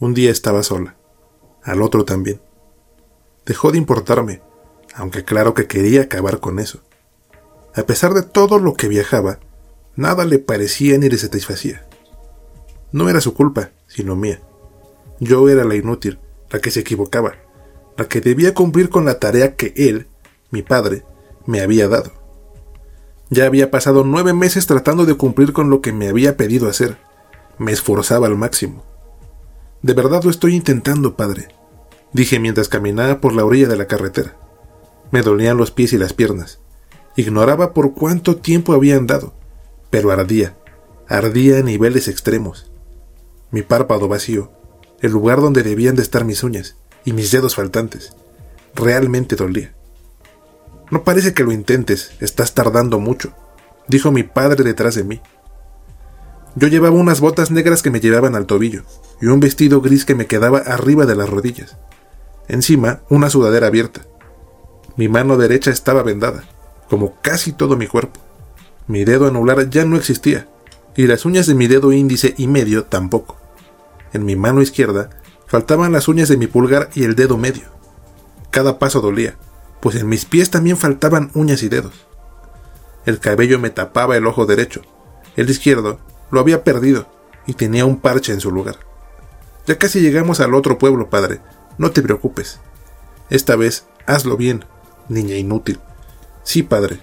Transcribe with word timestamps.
Un 0.00 0.14
día 0.14 0.30
estaba 0.30 0.62
sola, 0.62 0.96
al 1.62 1.82
otro 1.82 2.06
también. 2.06 2.40
Dejó 3.44 3.70
de 3.70 3.76
importarme, 3.76 4.40
aunque 4.94 5.26
claro 5.26 5.52
que 5.52 5.66
quería 5.66 6.00
acabar 6.00 6.40
con 6.40 6.58
eso. 6.58 6.80
A 7.74 7.82
pesar 7.82 8.14
de 8.14 8.22
todo 8.22 8.58
lo 8.58 8.72
que 8.72 8.88
viajaba, 8.88 9.40
nada 9.96 10.24
le 10.24 10.38
parecía 10.38 10.96
ni 10.96 11.10
le 11.10 11.18
satisfacía. 11.18 11.86
No 12.92 13.10
era 13.10 13.20
su 13.20 13.34
culpa, 13.34 13.72
sino 13.88 14.16
mía. 14.16 14.40
Yo 15.18 15.50
era 15.50 15.64
la 15.64 15.74
inútil, 15.74 16.18
la 16.48 16.60
que 16.60 16.70
se 16.70 16.80
equivocaba, 16.80 17.34
la 17.98 18.08
que 18.08 18.22
debía 18.22 18.54
cumplir 18.54 18.88
con 18.88 19.04
la 19.04 19.18
tarea 19.18 19.54
que 19.54 19.74
él, 19.76 20.06
mi 20.50 20.62
padre, 20.62 21.04
me 21.44 21.60
había 21.60 21.88
dado. 21.88 22.12
Ya 23.28 23.44
había 23.44 23.70
pasado 23.70 24.02
nueve 24.04 24.32
meses 24.32 24.66
tratando 24.66 25.04
de 25.04 25.18
cumplir 25.18 25.52
con 25.52 25.68
lo 25.68 25.82
que 25.82 25.92
me 25.92 26.08
había 26.08 26.38
pedido 26.38 26.70
hacer. 26.70 26.96
Me 27.58 27.70
esforzaba 27.70 28.28
al 28.28 28.36
máximo. 28.36 28.89
De 29.82 29.94
verdad 29.94 30.22
lo 30.24 30.30
estoy 30.30 30.54
intentando, 30.54 31.16
padre, 31.16 31.48
dije 32.12 32.38
mientras 32.38 32.68
caminaba 32.68 33.20
por 33.20 33.32
la 33.32 33.44
orilla 33.44 33.68
de 33.68 33.76
la 33.76 33.86
carretera. 33.86 34.36
Me 35.10 35.22
dolían 35.22 35.56
los 35.56 35.70
pies 35.70 35.92
y 35.92 35.98
las 35.98 36.12
piernas. 36.12 36.60
Ignoraba 37.16 37.72
por 37.72 37.94
cuánto 37.94 38.36
tiempo 38.36 38.72
había 38.72 38.96
andado, 38.96 39.34
pero 39.88 40.10
ardía, 40.10 40.56
ardía 41.08 41.58
a 41.58 41.62
niveles 41.62 42.08
extremos. 42.08 42.70
Mi 43.50 43.62
párpado 43.62 44.06
vacío, 44.06 44.52
el 45.00 45.12
lugar 45.12 45.40
donde 45.40 45.62
debían 45.62 45.96
de 45.96 46.02
estar 46.02 46.24
mis 46.24 46.44
uñas 46.44 46.76
y 47.04 47.12
mis 47.12 47.30
dedos 47.30 47.56
faltantes, 47.56 48.14
realmente 48.74 49.34
dolía. 49.34 49.74
No 50.90 51.04
parece 51.04 51.34
que 51.34 51.42
lo 51.42 51.52
intentes, 51.52 52.12
estás 52.20 52.54
tardando 52.54 52.98
mucho, 52.98 53.32
dijo 53.88 54.12
mi 54.12 54.24
padre 54.24 54.62
detrás 54.62 54.94
de 54.94 55.04
mí. 55.04 55.20
Yo 56.56 56.66
llevaba 56.68 56.96
unas 56.96 57.20
botas 57.20 57.50
negras 57.50 57.82
que 57.82 57.90
me 57.90 58.00
llevaban 58.00 58.34
al 58.34 58.46
tobillo 58.46 58.82
y 59.20 59.26
un 59.26 59.40
vestido 59.40 59.80
gris 59.80 60.04
que 60.04 60.14
me 60.14 60.26
quedaba 60.26 60.58
arriba 60.58 61.06
de 61.06 61.14
las 61.14 61.28
rodillas. 61.28 61.76
Encima, 62.48 63.00
una 63.08 63.30
sudadera 63.30 63.68
abierta. 63.68 64.02
Mi 64.96 65.08
mano 65.08 65.36
derecha 65.36 65.70
estaba 65.70 66.02
vendada, 66.02 66.44
como 66.88 67.14
casi 67.22 67.52
todo 67.52 67.76
mi 67.76 67.86
cuerpo. 67.86 68.20
Mi 68.88 69.04
dedo 69.04 69.28
anular 69.28 69.70
ya 69.70 69.84
no 69.84 69.96
existía, 69.96 70.48
y 70.96 71.06
las 71.06 71.24
uñas 71.24 71.46
de 71.46 71.54
mi 71.54 71.68
dedo 71.68 71.92
índice 71.92 72.34
y 72.36 72.48
medio 72.48 72.84
tampoco. 72.84 73.36
En 74.12 74.24
mi 74.24 74.34
mano 74.34 74.60
izquierda 74.60 75.10
faltaban 75.46 75.92
las 75.92 76.08
uñas 76.08 76.28
de 76.28 76.36
mi 76.36 76.48
pulgar 76.48 76.90
y 76.94 77.04
el 77.04 77.14
dedo 77.14 77.38
medio. 77.38 77.68
Cada 78.50 78.80
paso 78.80 79.00
dolía, 79.00 79.36
pues 79.80 79.94
en 79.94 80.08
mis 80.08 80.24
pies 80.24 80.50
también 80.50 80.76
faltaban 80.76 81.30
uñas 81.34 81.62
y 81.62 81.68
dedos. 81.68 82.06
El 83.06 83.20
cabello 83.20 83.60
me 83.60 83.70
tapaba 83.70 84.16
el 84.16 84.26
ojo 84.26 84.46
derecho, 84.46 84.82
el 85.36 85.48
izquierdo 85.48 86.00
lo 86.30 86.40
había 86.40 86.64
perdido 86.64 87.06
y 87.46 87.54
tenía 87.54 87.84
un 87.84 87.98
parche 88.00 88.32
en 88.32 88.40
su 88.40 88.50
lugar. 88.50 88.76
Ya 89.66 89.78
casi 89.78 90.00
llegamos 90.00 90.40
al 90.40 90.54
otro 90.54 90.78
pueblo, 90.78 91.10
padre, 91.10 91.40
no 91.78 91.90
te 91.90 92.02
preocupes. 92.02 92.60
Esta 93.28 93.56
vez 93.56 93.86
hazlo 94.06 94.36
bien, 94.36 94.64
niña 95.08 95.36
inútil. 95.36 95.80
Sí, 96.42 96.62
padre. 96.62 97.00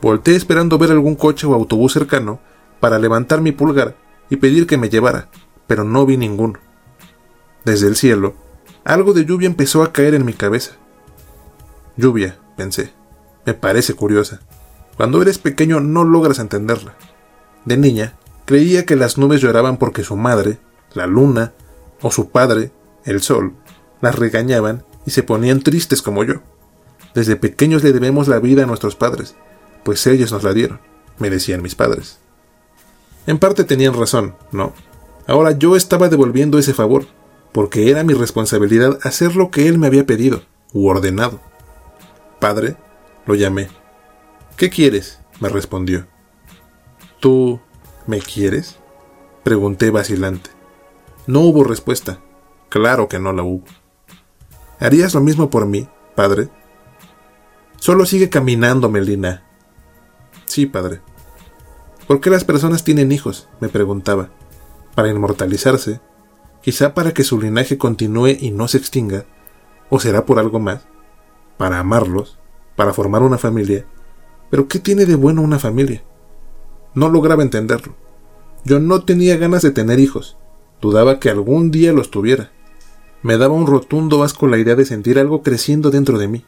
Volté 0.00 0.36
esperando 0.36 0.78
ver 0.78 0.90
algún 0.90 1.14
coche 1.14 1.46
o 1.46 1.54
autobús 1.54 1.92
cercano 1.92 2.40
para 2.80 2.98
levantar 2.98 3.40
mi 3.40 3.52
pulgar 3.52 3.96
y 4.28 4.36
pedir 4.36 4.66
que 4.66 4.76
me 4.76 4.88
llevara, 4.88 5.28
pero 5.66 5.84
no 5.84 6.04
vi 6.06 6.16
ninguno. 6.16 6.58
Desde 7.64 7.88
el 7.88 7.96
cielo, 7.96 8.34
algo 8.84 9.12
de 9.12 9.24
lluvia 9.24 9.46
empezó 9.46 9.82
a 9.82 9.92
caer 9.92 10.14
en 10.14 10.24
mi 10.24 10.32
cabeza. 10.32 10.72
Lluvia, 11.96 12.38
pensé. 12.56 12.92
Me 13.44 13.54
parece 13.54 13.94
curiosa. 13.94 14.40
Cuando 14.96 15.22
eres 15.22 15.38
pequeño 15.38 15.80
no 15.80 16.04
logras 16.04 16.38
entenderla. 16.38 16.94
De 17.66 17.76
niña, 17.76 18.14
creía 18.46 18.86
que 18.86 18.96
las 18.96 19.18
nubes 19.18 19.42
lloraban 19.42 19.76
porque 19.76 20.04
su 20.04 20.16
madre, 20.16 20.58
la 20.94 21.06
luna, 21.06 21.52
o 22.00 22.10
su 22.10 22.30
padre, 22.30 22.70
el 23.04 23.20
sol, 23.20 23.54
las 24.00 24.14
regañaban 24.14 24.84
y 25.04 25.10
se 25.10 25.22
ponían 25.22 25.60
tristes 25.60 26.00
como 26.00 26.24
yo. 26.24 26.36
Desde 27.14 27.36
pequeños 27.36 27.82
le 27.82 27.92
debemos 27.92 28.28
la 28.28 28.38
vida 28.38 28.62
a 28.62 28.66
nuestros 28.66 28.94
padres, 28.94 29.34
pues 29.84 30.06
ellos 30.06 30.32
nos 30.32 30.44
la 30.44 30.52
dieron, 30.52 30.80
me 31.18 31.28
decían 31.28 31.60
mis 31.60 31.74
padres. 31.74 32.18
En 33.26 33.38
parte 33.38 33.64
tenían 33.64 33.94
razón, 33.94 34.36
¿no? 34.52 34.72
Ahora 35.26 35.50
yo 35.52 35.74
estaba 35.74 36.08
devolviendo 36.08 36.58
ese 36.58 36.72
favor, 36.72 37.06
porque 37.52 37.90
era 37.90 38.04
mi 38.04 38.14
responsabilidad 38.14 38.98
hacer 39.02 39.34
lo 39.34 39.50
que 39.50 39.66
él 39.66 39.78
me 39.78 39.88
había 39.88 40.06
pedido, 40.06 40.42
u 40.72 40.86
ordenado. 40.88 41.40
Padre, 42.38 42.76
lo 43.26 43.34
llamé. 43.34 43.68
¿Qué 44.56 44.70
quieres? 44.70 45.18
me 45.40 45.48
respondió. 45.48 46.06
¿Tú 47.20 47.60
me 48.06 48.20
quieres? 48.20 48.78
pregunté 49.42 49.90
vacilante. 49.90 50.50
No 51.26 51.40
hubo 51.40 51.64
respuesta. 51.64 52.20
Claro 52.68 53.08
que 53.08 53.18
no 53.18 53.32
la 53.32 53.42
hubo. 53.42 53.64
¿Harías 54.80 55.14
lo 55.14 55.20
mismo 55.20 55.50
por 55.50 55.66
mí, 55.66 55.88
padre? 56.14 56.48
Solo 57.76 58.06
sigue 58.06 58.28
caminando, 58.28 58.90
Melina. 58.90 59.44
Sí, 60.46 60.66
padre. 60.66 61.00
¿Por 62.06 62.20
qué 62.20 62.30
las 62.30 62.44
personas 62.44 62.84
tienen 62.84 63.12
hijos? 63.12 63.48
me 63.60 63.68
preguntaba. 63.68 64.30
¿Para 64.94 65.10
inmortalizarse? 65.10 66.00
¿Quizá 66.62 66.94
para 66.94 67.12
que 67.12 67.24
su 67.24 67.40
linaje 67.40 67.78
continúe 67.78 68.36
y 68.40 68.50
no 68.50 68.68
se 68.68 68.78
extinga? 68.78 69.26
¿O 69.88 70.00
será 70.00 70.26
por 70.26 70.38
algo 70.38 70.58
más? 70.58 70.86
para 71.56 71.78
amarlos, 71.78 72.38
para 72.74 72.92
formar 72.92 73.22
una 73.22 73.38
familia. 73.38 73.86
Pero 74.50 74.68
¿qué 74.68 74.78
tiene 74.78 75.06
de 75.06 75.14
bueno 75.14 75.42
una 75.42 75.58
familia? 75.58 76.04
No 76.96 77.08
lograba 77.08 77.44
entenderlo. 77.44 77.94
Yo 78.64 78.80
no 78.80 79.04
tenía 79.04 79.36
ganas 79.36 79.62
de 79.62 79.70
tener 79.70 80.00
hijos. 80.00 80.36
Dudaba 80.80 81.20
que 81.20 81.30
algún 81.30 81.70
día 81.70 81.92
los 81.92 82.10
tuviera. 82.10 82.50
Me 83.22 83.38
daba 83.38 83.54
un 83.54 83.68
rotundo 83.68 84.24
asco 84.24 84.48
la 84.48 84.58
idea 84.58 84.74
de 84.74 84.84
sentir 84.84 85.20
algo 85.20 85.44
creciendo 85.44 85.92
dentro 85.92 86.18
de 86.18 86.26
mí. 86.26 86.44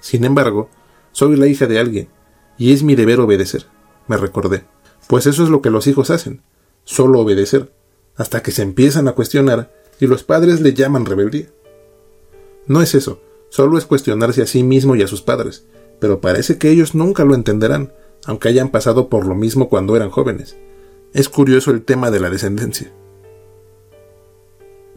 Sin 0.00 0.24
embargo, 0.24 0.68
soy 1.12 1.36
la 1.36 1.46
hija 1.46 1.66
de 1.66 1.78
alguien, 1.78 2.08
y 2.58 2.72
es 2.72 2.82
mi 2.82 2.96
deber 2.96 3.20
obedecer, 3.20 3.66
me 4.08 4.16
recordé. 4.16 4.64
Pues 5.06 5.26
eso 5.26 5.44
es 5.44 5.50
lo 5.50 5.62
que 5.62 5.70
los 5.70 5.86
hijos 5.86 6.10
hacen, 6.10 6.42
solo 6.82 7.20
obedecer, 7.20 7.72
hasta 8.16 8.42
que 8.42 8.50
se 8.50 8.62
empiezan 8.62 9.06
a 9.06 9.12
cuestionar 9.12 9.72
y 10.00 10.08
los 10.08 10.24
padres 10.24 10.60
le 10.60 10.74
llaman 10.74 11.06
rebeldía. 11.06 11.46
No 12.66 12.82
es 12.82 12.94
eso, 12.94 13.20
Solo 13.54 13.78
es 13.78 13.86
cuestionarse 13.86 14.42
a 14.42 14.48
sí 14.48 14.64
mismo 14.64 14.96
y 14.96 15.02
a 15.02 15.06
sus 15.06 15.22
padres, 15.22 15.64
pero 16.00 16.20
parece 16.20 16.58
que 16.58 16.70
ellos 16.70 16.96
nunca 16.96 17.24
lo 17.24 17.36
entenderán, 17.36 17.92
aunque 18.26 18.48
hayan 18.48 18.70
pasado 18.70 19.08
por 19.08 19.26
lo 19.26 19.34
mismo 19.34 19.68
cuando 19.68 19.96
eran 19.96 20.10
jóvenes. 20.10 20.56
Es 21.12 21.28
curioso 21.28 21.70
el 21.70 21.82
tema 21.82 22.10
de 22.10 22.20
la 22.20 22.30
descendencia. 22.30 22.92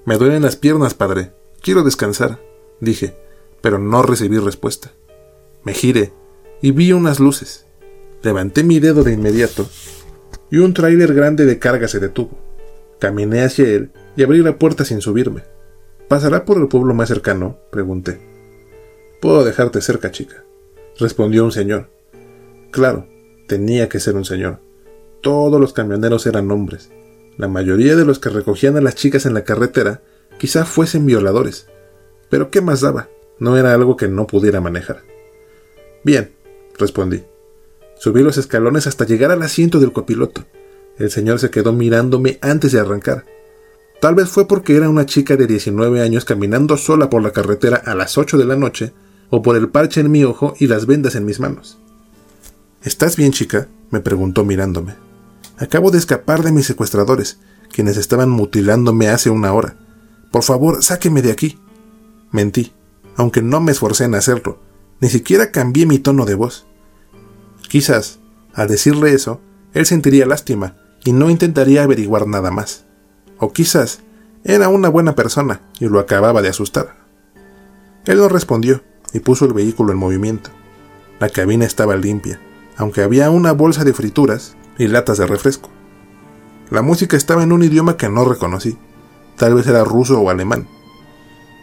Me 0.05 0.17
duelen 0.17 0.43
las 0.43 0.55
piernas, 0.55 0.93
padre. 0.93 1.33
Quiero 1.61 1.83
descansar, 1.83 2.39
dije, 2.79 3.15
pero 3.61 3.77
no 3.77 4.01
recibí 4.01 4.37
respuesta. 4.37 4.93
Me 5.63 5.73
giré 5.73 6.13
y 6.61 6.71
vi 6.71 6.93
unas 6.93 7.19
luces. 7.19 7.65
Levanté 8.23 8.63
mi 8.63 8.79
dedo 8.79 9.03
de 9.03 9.13
inmediato 9.13 9.67
y 10.49 10.57
un 10.57 10.73
tráiler 10.73 11.13
grande 11.13 11.45
de 11.45 11.59
carga 11.59 11.87
se 11.87 11.99
detuvo. 11.99 12.37
Caminé 12.99 13.43
hacia 13.43 13.67
él 13.67 13.91
y 14.15 14.23
abrí 14.23 14.39
la 14.39 14.57
puerta 14.57 14.85
sin 14.85 15.01
subirme. 15.01 15.43
¿Pasará 16.07 16.45
por 16.45 16.57
el 16.57 16.67
pueblo 16.67 16.93
más 16.93 17.09
cercano? 17.09 17.57
pregunté. 17.69 18.19
Puedo 19.21 19.43
dejarte 19.43 19.81
cerca, 19.81 20.11
chica, 20.11 20.43
respondió 20.97 21.43
un 21.43 21.51
señor. 21.51 21.89
Claro, 22.71 23.07
tenía 23.47 23.89
que 23.89 23.99
ser 23.99 24.15
un 24.15 24.25
señor. 24.25 24.59
Todos 25.21 25.59
los 25.59 25.73
camioneros 25.73 26.25
eran 26.27 26.51
hombres. 26.51 26.89
La 27.37 27.47
mayoría 27.47 27.95
de 27.95 28.05
los 28.05 28.19
que 28.19 28.29
recogían 28.29 28.77
a 28.77 28.81
las 28.81 28.95
chicas 28.95 29.25
en 29.25 29.33
la 29.33 29.43
carretera 29.43 30.01
quizá 30.37 30.65
fuesen 30.65 31.05
violadores. 31.05 31.67
Pero 32.29 32.51
¿qué 32.51 32.61
más 32.61 32.81
daba? 32.81 33.09
No 33.39 33.57
era 33.57 33.73
algo 33.73 33.97
que 33.97 34.07
no 34.07 34.27
pudiera 34.27 34.61
manejar. 34.61 35.01
Bien, 36.03 36.31
respondí. 36.77 37.23
Subí 37.97 38.21
los 38.21 38.37
escalones 38.37 38.87
hasta 38.87 39.05
llegar 39.05 39.31
al 39.31 39.41
asiento 39.41 39.79
del 39.79 39.91
copiloto. 39.91 40.45
El 40.97 41.11
señor 41.11 41.39
se 41.39 41.49
quedó 41.49 41.73
mirándome 41.73 42.37
antes 42.41 42.71
de 42.71 42.79
arrancar. 42.79 43.25
Tal 43.99 44.13
vez 44.13 44.29
fue 44.29 44.47
porque 44.47 44.75
era 44.75 44.89
una 44.89 45.05
chica 45.05 45.35
de 45.35 45.47
19 45.47 46.01
años 46.01 46.25
caminando 46.25 46.77
sola 46.77 47.09
por 47.09 47.23
la 47.23 47.31
carretera 47.31 47.77
a 47.77 47.95
las 47.95 48.17
8 48.17 48.37
de 48.37 48.45
la 48.45 48.55
noche 48.55 48.93
o 49.29 49.41
por 49.41 49.55
el 49.55 49.69
parche 49.69 50.01
en 50.01 50.11
mi 50.11 50.23
ojo 50.23 50.55
y 50.59 50.67
las 50.67 50.85
vendas 50.85 51.15
en 51.15 51.25
mis 51.25 51.39
manos. 51.39 51.79
¿Estás 52.87 53.17
bien, 53.17 53.33
chica? 53.33 53.67
me 53.91 53.99
preguntó 53.99 54.45
mirándome. 54.45 54.95
Acabo 55.57 55.91
de 55.91 55.97
escapar 55.97 56.41
de 56.41 56.53
mis 56.53 56.67
secuestradores, 56.67 57.37
quienes 57.69 57.97
estaban 57.97 58.29
mutilándome 58.29 59.09
hace 59.09 59.29
una 59.29 59.51
hora. 59.51 59.75
Por 60.31 60.43
favor, 60.43 60.81
sáqueme 60.81 61.21
de 61.21 61.33
aquí. 61.33 61.59
Mentí, 62.31 62.71
aunque 63.17 63.41
no 63.41 63.59
me 63.59 63.73
esforcé 63.73 64.05
en 64.05 64.15
hacerlo. 64.15 64.61
Ni 65.01 65.09
siquiera 65.09 65.51
cambié 65.51 65.85
mi 65.85 65.99
tono 65.99 66.23
de 66.23 66.35
voz. 66.35 66.65
Quizás, 67.67 68.19
al 68.53 68.69
decirle 68.69 69.13
eso, 69.13 69.41
él 69.73 69.85
sentiría 69.85 70.25
lástima 70.25 70.77
y 71.03 71.11
no 71.11 71.29
intentaría 71.29 71.83
averiguar 71.83 72.25
nada 72.25 72.51
más. 72.51 72.85
O 73.37 73.51
quizás 73.51 73.99
era 74.45 74.69
una 74.69 74.87
buena 74.87 75.13
persona 75.13 75.59
y 75.81 75.89
lo 75.89 75.99
acababa 75.99 76.41
de 76.41 76.47
asustar. 76.47 76.95
Él 78.05 78.19
no 78.19 78.29
respondió, 78.29 78.81
y 79.11 79.19
puso 79.19 79.43
el 79.43 79.51
vehículo 79.51 79.91
en 79.91 79.97
movimiento. 79.97 80.51
La 81.19 81.27
cabina 81.27 81.65
estaba 81.65 81.97
limpia, 81.97 82.39
aunque 82.77 83.01
había 83.01 83.29
una 83.29 83.51
bolsa 83.51 83.83
de 83.83 83.93
frituras 83.93 84.55
y 84.77 84.87
latas 84.87 85.17
de 85.17 85.27
refresco. 85.27 85.69
La 86.69 86.81
música 86.81 87.17
estaba 87.17 87.43
en 87.43 87.51
un 87.51 87.63
idioma 87.63 87.97
que 87.97 88.09
no 88.09 88.25
reconocí, 88.25 88.77
Tal 89.37 89.53
vez 89.53 89.67
era 89.67 89.83
ruso 89.83 90.19
o 90.19 90.29
alemán. 90.29 90.67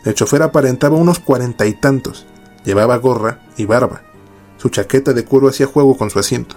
El 0.05 0.15
chofer 0.15 0.43
aparentaba 0.43 0.97
unos 0.97 1.19
cuarenta 1.19 1.67
y 1.67 1.75
tantos. 1.75 2.25
Llevaba 2.65 2.97
gorra 2.99 3.41
y 3.57 3.67
barba. 3.67 4.03
Su 4.59 4.69
chaqueta 4.69 5.13
de 5.13 5.25
cuero 5.25 5.49
hacía 5.49 5.67
juego 5.67 5.97
con 5.97 6.09
su 6.09 6.19
asiento. 6.21 6.57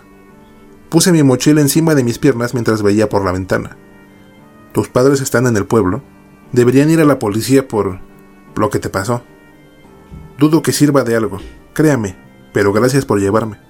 Puse 0.89 1.11
mi 1.11 1.23
mochila 1.23 1.59
encima 1.59 1.95
de 1.95 2.03
mis 2.03 2.19
piernas 2.19 2.53
mientras 2.53 2.83
veía 2.83 3.09
por 3.09 3.25
la 3.25 3.31
ventana. 3.31 3.77
Tus 4.73 4.89
padres 4.89 5.21
están 5.21 5.47
en 5.47 5.57
el 5.57 5.65
pueblo. 5.65 6.03
Deberían 6.51 6.91
ir 6.91 7.01
a 7.01 7.05
la 7.05 7.19
policía 7.19 7.67
por 7.67 7.99
lo 8.55 8.69
que 8.69 8.79
te 8.79 8.89
pasó. 8.89 9.23
Dudo 10.37 10.61
que 10.61 10.71
sirva 10.71 11.03
de 11.03 11.15
algo, 11.15 11.39
créame, 11.73 12.15
pero 12.53 12.71
gracias 12.71 13.05
por 13.05 13.19
llevarme. 13.19 13.66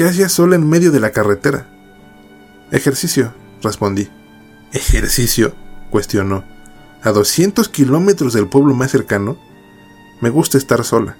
¿Qué 0.00 0.06
hacías 0.06 0.32
sola 0.32 0.56
en 0.56 0.66
medio 0.66 0.92
de 0.92 0.98
la 0.98 1.10
carretera? 1.10 1.66
Ejercicio, 2.70 3.34
respondí. 3.62 4.08
¿Ejercicio? 4.72 5.54
cuestionó. 5.90 6.42
¿A 7.02 7.10
200 7.10 7.68
kilómetros 7.68 8.32
del 8.32 8.48
pueblo 8.48 8.74
más 8.74 8.92
cercano? 8.92 9.36
Me 10.22 10.30
gusta 10.30 10.56
estar 10.56 10.84
sola. 10.84 11.18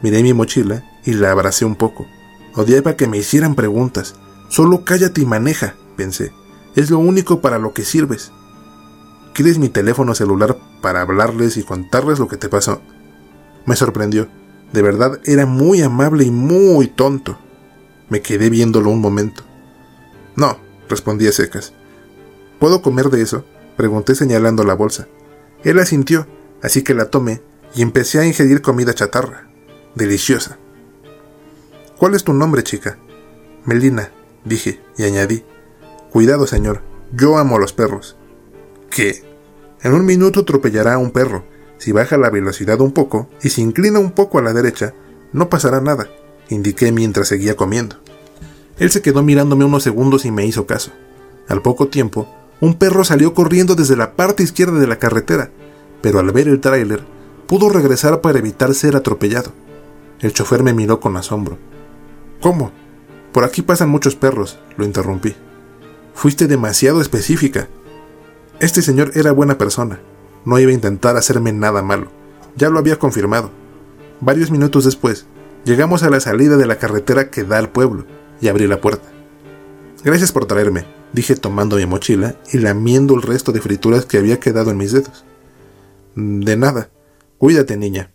Miré 0.00 0.22
mi 0.22 0.32
mochila 0.32 0.84
y 1.04 1.14
la 1.14 1.32
abracé 1.32 1.64
un 1.64 1.74
poco. 1.74 2.06
Odiaba 2.54 2.94
que 2.94 3.08
me 3.08 3.18
hicieran 3.18 3.56
preguntas. 3.56 4.14
Solo 4.48 4.84
cállate 4.84 5.22
y 5.22 5.26
maneja, 5.26 5.74
pensé. 5.96 6.30
Es 6.76 6.92
lo 6.92 7.00
único 7.00 7.40
para 7.40 7.58
lo 7.58 7.74
que 7.74 7.84
sirves. 7.84 8.30
¿Quieres 9.32 9.58
mi 9.58 9.70
teléfono 9.70 10.14
celular 10.14 10.56
para 10.82 11.00
hablarles 11.00 11.56
y 11.56 11.64
contarles 11.64 12.20
lo 12.20 12.28
que 12.28 12.36
te 12.36 12.48
pasó? 12.48 12.80
Me 13.66 13.74
sorprendió. 13.74 14.28
De 14.72 14.82
verdad 14.82 15.18
era 15.24 15.46
muy 15.46 15.82
amable 15.82 16.22
y 16.22 16.30
muy 16.30 16.86
tonto. 16.86 17.40
Me 18.08 18.22
quedé 18.22 18.50
viéndolo 18.50 18.90
un 18.90 19.00
momento. 19.00 19.42
No, 20.36 20.58
respondí 20.88 21.26
a 21.26 21.32
secas. 21.32 21.72
¿Puedo 22.58 22.82
comer 22.82 23.10
de 23.10 23.22
eso? 23.22 23.44
Pregunté 23.76 24.14
señalando 24.14 24.64
la 24.64 24.74
bolsa. 24.74 25.08
Él 25.62 25.78
asintió, 25.78 26.26
así 26.62 26.82
que 26.82 26.94
la 26.94 27.10
tomé 27.10 27.42
y 27.74 27.82
empecé 27.82 28.18
a 28.20 28.26
ingerir 28.26 28.62
comida 28.62 28.94
chatarra. 28.94 29.48
Deliciosa. 29.94 30.58
¿Cuál 31.98 32.14
es 32.14 32.24
tu 32.24 32.32
nombre, 32.32 32.62
chica? 32.62 32.98
Melina, 33.64 34.10
dije, 34.44 34.80
y 34.96 35.04
añadí. 35.04 35.44
Cuidado, 36.10 36.46
señor, 36.46 36.82
yo 37.12 37.38
amo 37.38 37.56
a 37.56 37.60
los 37.60 37.72
perros. 37.72 38.16
¿Qué? 38.90 39.24
En 39.82 39.94
un 39.94 40.04
minuto 40.04 40.40
atropellará 40.40 40.94
a 40.94 40.98
un 40.98 41.10
perro. 41.10 41.44
Si 41.78 41.92
baja 41.92 42.16
la 42.16 42.30
velocidad 42.30 42.80
un 42.80 42.92
poco 42.92 43.28
y 43.42 43.50
se 43.50 43.60
inclina 43.60 43.98
un 43.98 44.12
poco 44.12 44.38
a 44.38 44.42
la 44.42 44.52
derecha, 44.52 44.94
no 45.32 45.48
pasará 45.48 45.80
nada, 45.80 46.08
indiqué 46.48 46.92
mientras 46.92 47.28
seguía 47.28 47.56
comiendo. 47.56 47.96
Él 48.78 48.90
se 48.90 49.02
quedó 49.02 49.22
mirándome 49.22 49.64
unos 49.64 49.82
segundos 49.82 50.24
y 50.24 50.30
me 50.30 50.46
hizo 50.46 50.66
caso. 50.66 50.90
Al 51.48 51.62
poco 51.62 51.88
tiempo, 51.88 52.28
un 52.60 52.74
perro 52.74 53.04
salió 53.04 53.34
corriendo 53.34 53.74
desde 53.74 53.96
la 53.96 54.14
parte 54.16 54.42
izquierda 54.42 54.78
de 54.78 54.86
la 54.86 54.98
carretera, 54.98 55.50
pero 56.00 56.18
al 56.18 56.32
ver 56.32 56.48
el 56.48 56.60
tráiler, 56.60 57.04
pudo 57.46 57.68
regresar 57.68 58.20
para 58.20 58.38
evitar 58.38 58.74
ser 58.74 58.96
atropellado. 58.96 59.52
El 60.20 60.32
chofer 60.32 60.62
me 60.62 60.74
miró 60.74 61.00
con 61.00 61.16
asombro. 61.16 61.58
¿Cómo? 62.40 62.72
Por 63.32 63.44
aquí 63.44 63.62
pasan 63.62 63.88
muchos 63.88 64.16
perros, 64.16 64.58
lo 64.76 64.84
interrumpí. 64.84 65.34
Fuiste 66.14 66.46
demasiado 66.46 67.00
específica. 67.00 67.68
Este 68.60 68.82
señor 68.82 69.12
era 69.14 69.32
buena 69.32 69.58
persona. 69.58 70.00
No 70.44 70.58
iba 70.58 70.70
a 70.70 70.74
intentar 70.74 71.16
hacerme 71.16 71.52
nada 71.52 71.82
malo. 71.82 72.08
Ya 72.56 72.70
lo 72.70 72.78
había 72.78 72.98
confirmado. 72.98 73.50
Varios 74.20 74.50
minutos 74.50 74.84
después, 74.84 75.26
llegamos 75.64 76.02
a 76.02 76.10
la 76.10 76.20
salida 76.20 76.56
de 76.56 76.66
la 76.66 76.78
carretera 76.78 77.30
que 77.30 77.44
da 77.44 77.58
al 77.58 77.70
pueblo 77.70 78.06
y 78.40 78.48
abrí 78.48 78.66
la 78.66 78.80
puerta. 78.80 79.08
Gracias 80.04 80.32
por 80.32 80.46
traerme, 80.46 80.86
dije 81.12 81.34
tomando 81.36 81.76
mi 81.76 81.86
mochila 81.86 82.36
y 82.52 82.58
lamiendo 82.58 83.14
el 83.14 83.22
resto 83.22 83.52
de 83.52 83.60
frituras 83.60 84.04
que 84.04 84.18
había 84.18 84.40
quedado 84.40 84.70
en 84.70 84.76
mis 84.76 84.92
dedos. 84.92 85.24
De 86.14 86.56
nada. 86.56 86.90
Cuídate, 87.38 87.76
niña. 87.76 88.12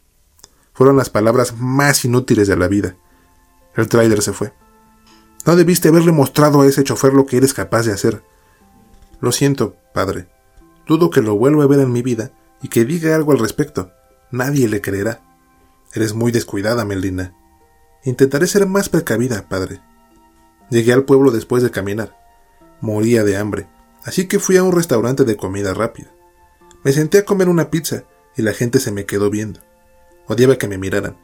Fueron 0.73 0.97
las 0.97 1.09
palabras 1.09 1.57
más 1.57 2.05
inútiles 2.05 2.47
de 2.47 2.55
la 2.55 2.67
vida. 2.67 2.95
El 3.75 3.87
trailer 3.87 4.21
se 4.21 4.33
fue. 4.33 4.53
No 5.45 5.55
debiste 5.55 5.89
haberle 5.89 6.11
mostrado 6.11 6.61
a 6.61 6.67
ese 6.67 6.83
chofer 6.83 7.13
lo 7.13 7.25
que 7.25 7.37
eres 7.37 7.53
capaz 7.53 7.85
de 7.85 7.93
hacer. 7.93 8.23
Lo 9.19 9.31
siento, 9.31 9.75
padre. 9.93 10.27
Dudo 10.87 11.09
que 11.09 11.21
lo 11.21 11.35
vuelva 11.35 11.63
a 11.63 11.67
ver 11.67 11.79
en 11.79 11.91
mi 11.91 12.01
vida 12.01 12.31
y 12.61 12.67
que 12.67 12.85
diga 12.85 13.15
algo 13.15 13.31
al 13.31 13.39
respecto. 13.39 13.91
Nadie 14.31 14.67
le 14.67 14.81
creerá. 14.81 15.21
Eres 15.93 16.13
muy 16.13 16.31
descuidada, 16.31 16.85
Melina. 16.85 17.33
Intentaré 18.03 18.47
ser 18.47 18.65
más 18.65 18.89
precavida, 18.89 19.47
padre. 19.49 19.81
Llegué 20.69 20.93
al 20.93 21.03
pueblo 21.03 21.31
después 21.31 21.63
de 21.63 21.71
caminar. 21.71 22.17
Moría 22.79 23.23
de 23.23 23.35
hambre, 23.35 23.67
así 24.03 24.27
que 24.27 24.39
fui 24.39 24.55
a 24.55 24.63
un 24.63 24.71
restaurante 24.71 25.25
de 25.25 25.35
comida 25.35 25.73
rápida. 25.73 26.11
Me 26.83 26.93
senté 26.93 27.17
a 27.17 27.25
comer 27.25 27.49
una 27.49 27.69
pizza 27.69 28.05
y 28.37 28.41
la 28.41 28.53
gente 28.53 28.79
se 28.79 28.91
me 28.91 29.05
quedó 29.05 29.29
viendo. 29.29 29.59
Odiaba 30.27 30.57
que 30.57 30.67
me 30.67 30.77
miraran, 30.77 31.17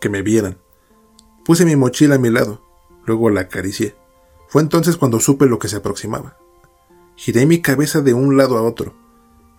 que 0.00 0.10
me 0.10 0.20
vieran. 0.20 0.58
Puse 1.44 1.64
mi 1.64 1.76
mochila 1.76 2.16
a 2.16 2.18
mi 2.18 2.28
lado, 2.28 2.62
luego 3.06 3.30
la 3.30 3.42
acaricié. 3.42 3.96
Fue 4.48 4.60
entonces 4.60 4.98
cuando 4.98 5.20
supe 5.20 5.46
lo 5.46 5.58
que 5.58 5.68
se 5.68 5.76
aproximaba. 5.76 6.36
Giré 7.16 7.46
mi 7.46 7.62
cabeza 7.62 8.02
de 8.02 8.12
un 8.12 8.36
lado 8.36 8.58
a 8.58 8.62
otro. 8.62 8.94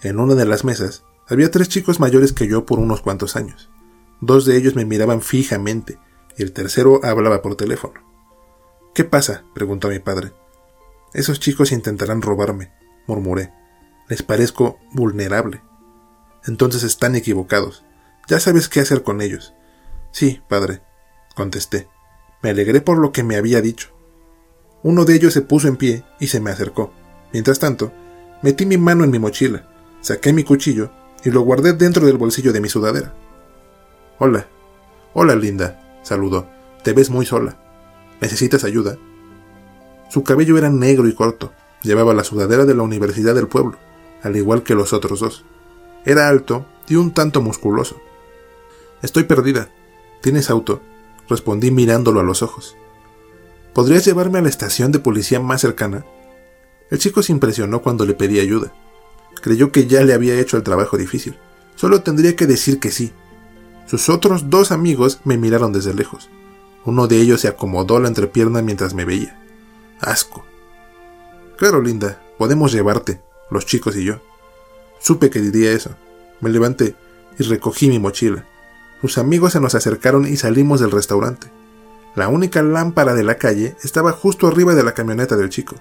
En 0.01 0.19
una 0.19 0.35
de 0.35 0.45
las 0.45 0.63
mesas 0.63 1.03
había 1.27 1.49
tres 1.49 1.67
chicos 1.67 1.99
mayores 1.99 2.31
que 2.31 2.47
yo 2.47 2.65
por 2.65 2.77
unos 2.77 3.01
cuantos 3.01 3.35
años. 3.35 3.71
Dos 4.21 4.45
de 4.45 4.55
ellos 4.55 4.75
me 4.75 4.85
miraban 4.85 5.21
fijamente 5.21 5.97
y 6.39 6.43
el 6.43 6.53
tercero 6.53 7.01
hablaba 7.03 7.41
por 7.41 7.57
teléfono. 7.57 8.01
¿Qué 8.95 9.03
pasa? 9.03 9.43
preguntó 9.53 9.89
mi 9.89 9.99
padre. 9.99 10.31
Esos 11.13 11.41
chicos 11.41 11.73
intentarán 11.73 12.21
robarme, 12.21 12.71
murmuré. 13.07 13.51
Les 14.07 14.23
parezco 14.23 14.79
vulnerable. 14.93 15.61
Entonces 16.47 16.83
están 16.83 17.15
equivocados. 17.15 17.83
Ya 18.29 18.39
sabes 18.39 18.69
qué 18.69 18.79
hacer 18.79 19.03
con 19.03 19.21
ellos. 19.21 19.53
Sí, 20.11 20.41
padre, 20.47 20.81
contesté. 21.35 21.89
Me 22.41 22.51
alegré 22.51 22.79
por 22.79 22.99
lo 22.99 23.11
que 23.11 23.23
me 23.23 23.35
había 23.35 23.61
dicho. 23.61 23.89
Uno 24.81 25.03
de 25.03 25.15
ellos 25.15 25.33
se 25.33 25.41
puso 25.41 25.67
en 25.67 25.75
pie 25.75 26.05
y 26.21 26.27
se 26.27 26.39
me 26.39 26.51
acercó. 26.51 26.93
Mientras 27.33 27.59
tanto, 27.59 27.91
metí 28.41 28.65
mi 28.65 28.77
mano 28.77 29.03
en 29.03 29.11
mi 29.11 29.19
mochila, 29.19 29.69
saqué 29.99 30.31
mi 30.31 30.45
cuchillo 30.45 30.89
y 31.25 31.31
lo 31.31 31.41
guardé 31.41 31.73
dentro 31.73 32.05
del 32.05 32.17
bolsillo 32.17 32.53
de 32.53 32.61
mi 32.61 32.69
sudadera. 32.69 33.13
Hola. 34.19 34.47
Hola, 35.13 35.35
linda, 35.35 35.88
saludó. 36.03 36.47
Te 36.83 36.93
ves 36.93 37.09
muy 37.09 37.25
sola. 37.25 37.57
¿Necesitas 38.21 38.63
ayuda? 38.63 38.97
Su 40.09 40.23
cabello 40.23 40.57
era 40.57 40.69
negro 40.69 41.07
y 41.07 41.13
corto. 41.13 41.53
Llevaba 41.83 42.13
la 42.13 42.23
sudadera 42.23 42.65
de 42.65 42.75
la 42.75 42.83
Universidad 42.83 43.35
del 43.35 43.47
Pueblo, 43.47 43.77
al 44.23 44.35
igual 44.35 44.63
que 44.63 44.75
los 44.75 44.91
otros 44.91 45.19
dos. 45.19 45.45
Era 46.05 46.27
alto 46.27 46.65
y 46.87 46.95
un 46.95 47.13
tanto 47.13 47.41
musculoso. 47.41 48.01
Estoy 49.01 49.23
perdida. 49.23 49.69
¿Tienes 50.21 50.49
auto? 50.49 50.81
Respondí 51.29 51.71
mirándolo 51.71 52.19
a 52.19 52.23
los 52.23 52.41
ojos. 52.41 52.75
¿Podrías 53.73 54.03
llevarme 54.03 54.39
a 54.39 54.41
la 54.41 54.49
estación 54.49 54.91
de 54.91 54.99
policía 54.99 55.39
más 55.39 55.61
cercana? 55.61 56.05
El 56.89 56.97
chico 56.97 57.21
se 57.21 57.31
impresionó 57.31 57.81
cuando 57.81 58.05
le 58.05 58.15
pedí 58.15 58.39
ayuda. 58.39 58.73
Creyó 59.41 59.71
que 59.71 59.87
ya 59.87 60.03
le 60.03 60.13
había 60.13 60.39
hecho 60.39 60.57
el 60.57 60.63
trabajo 60.63 60.97
difícil. 60.97 61.37
Solo 61.75 62.01
tendría 62.01 62.35
que 62.35 62.47
decir 62.47 62.79
que 62.79 62.91
sí. 62.91 63.13
Sus 63.89 64.07
otros 64.07 64.51
dos 64.51 64.71
amigos 64.71 65.19
me 65.23 65.35
miraron 65.35 65.73
desde 65.73 65.95
lejos. 65.95 66.29
Uno 66.85 67.07
de 67.07 67.17
ellos 67.17 67.41
se 67.41 67.47
acomodó 67.47 67.99
la 67.99 68.07
entrepierna 68.07 68.61
mientras 68.61 68.93
me 68.93 69.03
veía. 69.03 69.41
Asco. 69.99 70.45
Claro, 71.57 71.81
Linda, 71.81 72.21
podemos 72.37 72.71
llevarte, 72.71 73.19
los 73.49 73.65
chicos 73.65 73.95
y 73.95 74.03
yo. 74.03 74.21
Supe 74.99 75.31
que 75.31 75.39
diría 75.39 75.71
eso. 75.71 75.95
Me 76.39 76.51
levanté 76.51 76.95
y 77.39 77.43
recogí 77.43 77.89
mi 77.89 77.97
mochila. 77.97 78.45
Sus 79.01 79.17
amigos 79.17 79.53
se 79.53 79.59
nos 79.59 79.73
acercaron 79.73 80.27
y 80.27 80.37
salimos 80.37 80.79
del 80.79 80.91
restaurante. 80.91 81.47
La 82.15 82.27
única 82.27 82.61
lámpara 82.61 83.15
de 83.15 83.23
la 83.23 83.39
calle 83.39 83.75
estaba 83.83 84.11
justo 84.11 84.45
arriba 84.45 84.75
de 84.75 84.83
la 84.83 84.93
camioneta 84.93 85.35
del 85.35 85.49
chico. 85.49 85.77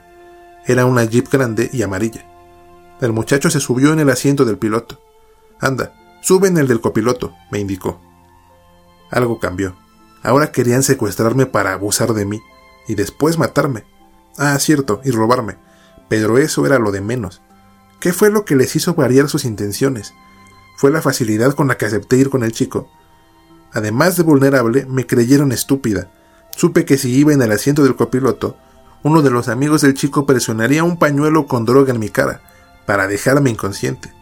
Era 0.67 0.87
una 0.87 1.05
jeep 1.05 1.29
grande 1.31 1.69
y 1.75 1.83
amarilla. 1.83 2.25
El 3.03 3.13
muchacho 3.13 3.51
se 3.51 3.61
subió 3.61 3.93
en 3.93 4.01
el 4.01 4.09
asiento 4.09 4.47
del 4.47 4.57
piloto. 4.57 4.99
Anda, 5.61 5.93
sube 6.21 6.49
en 6.49 6.59
el 6.59 6.69
del 6.69 6.81
copiloto, 6.81 7.35
me 7.51 7.59
indicó. 7.59 8.01
Algo 9.11 9.39
cambió. 9.39 9.77
Ahora 10.23 10.53
querían 10.53 10.83
secuestrarme 10.83 11.47
para 11.47 11.73
abusar 11.73 12.13
de 12.13 12.25
mí 12.25 12.41
y 12.87 12.95
después 12.95 13.39
matarme. 13.39 13.85
Ah, 14.37 14.59
cierto, 14.59 15.01
y 15.05 15.11
robarme. 15.11 15.57
Pero 16.09 16.39
eso 16.39 16.67
era 16.67 16.79
lo 16.79 16.91
de 16.91 17.01
menos. 17.01 17.43
¿Qué 18.01 18.13
fue 18.13 18.31
lo 18.31 18.45
que 18.45 18.57
les 18.57 18.77
hizo 18.77 18.95
variar 18.95 19.29
sus 19.29 19.45
intenciones? 19.45 20.15
Fue 20.77 20.91
la 20.91 21.03
facilidad 21.03 21.55
con 21.55 21.69
la 21.69 21.77
que 21.77 21.87
acepté 21.87 22.17
ir 22.17 22.31
con 22.31 22.45
el 22.45 22.53
chico. 22.53 22.89
Además 23.73 24.17
de 24.17 24.23
vulnerable, 24.23 24.87
me 24.87 25.07
creyeron 25.07 25.53
estúpida. 25.53 26.11
Supe 26.57 26.85
que 26.85 26.97
si 26.97 27.15
iba 27.15 27.33
en 27.33 27.43
el 27.43 27.53
asiento 27.53 27.83
del 27.83 27.97
copiloto, 27.97 28.57
uno 29.03 29.23
de 29.23 29.31
los 29.31 29.49
amigos 29.49 29.83
del 29.83 29.95
chico 29.95 30.27
presionaría 30.27 30.85
un 30.85 30.99
pañuelo 30.99 31.47
con 31.47 31.65
droga 31.65 31.93
en 31.93 32.01
mi 32.01 32.09
cara, 32.09 32.41
para 32.87 33.07
dejarme 33.07 33.51
inconsciente. 33.51 34.13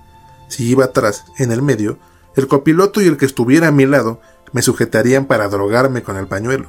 Si 0.48 0.64
iba 0.68 0.84
atrás, 0.84 1.24
en 1.38 1.52
el 1.52 1.62
medio, 1.62 1.98
el 2.34 2.48
copiloto 2.48 3.00
y 3.00 3.06
el 3.06 3.16
que 3.16 3.26
estuviera 3.26 3.68
a 3.68 3.72
mi 3.72 3.86
lado 3.86 4.20
me 4.52 4.62
sujetarían 4.62 5.26
para 5.26 5.48
drogarme 5.48 6.02
con 6.02 6.16
el 6.16 6.28
pañuelo. 6.28 6.68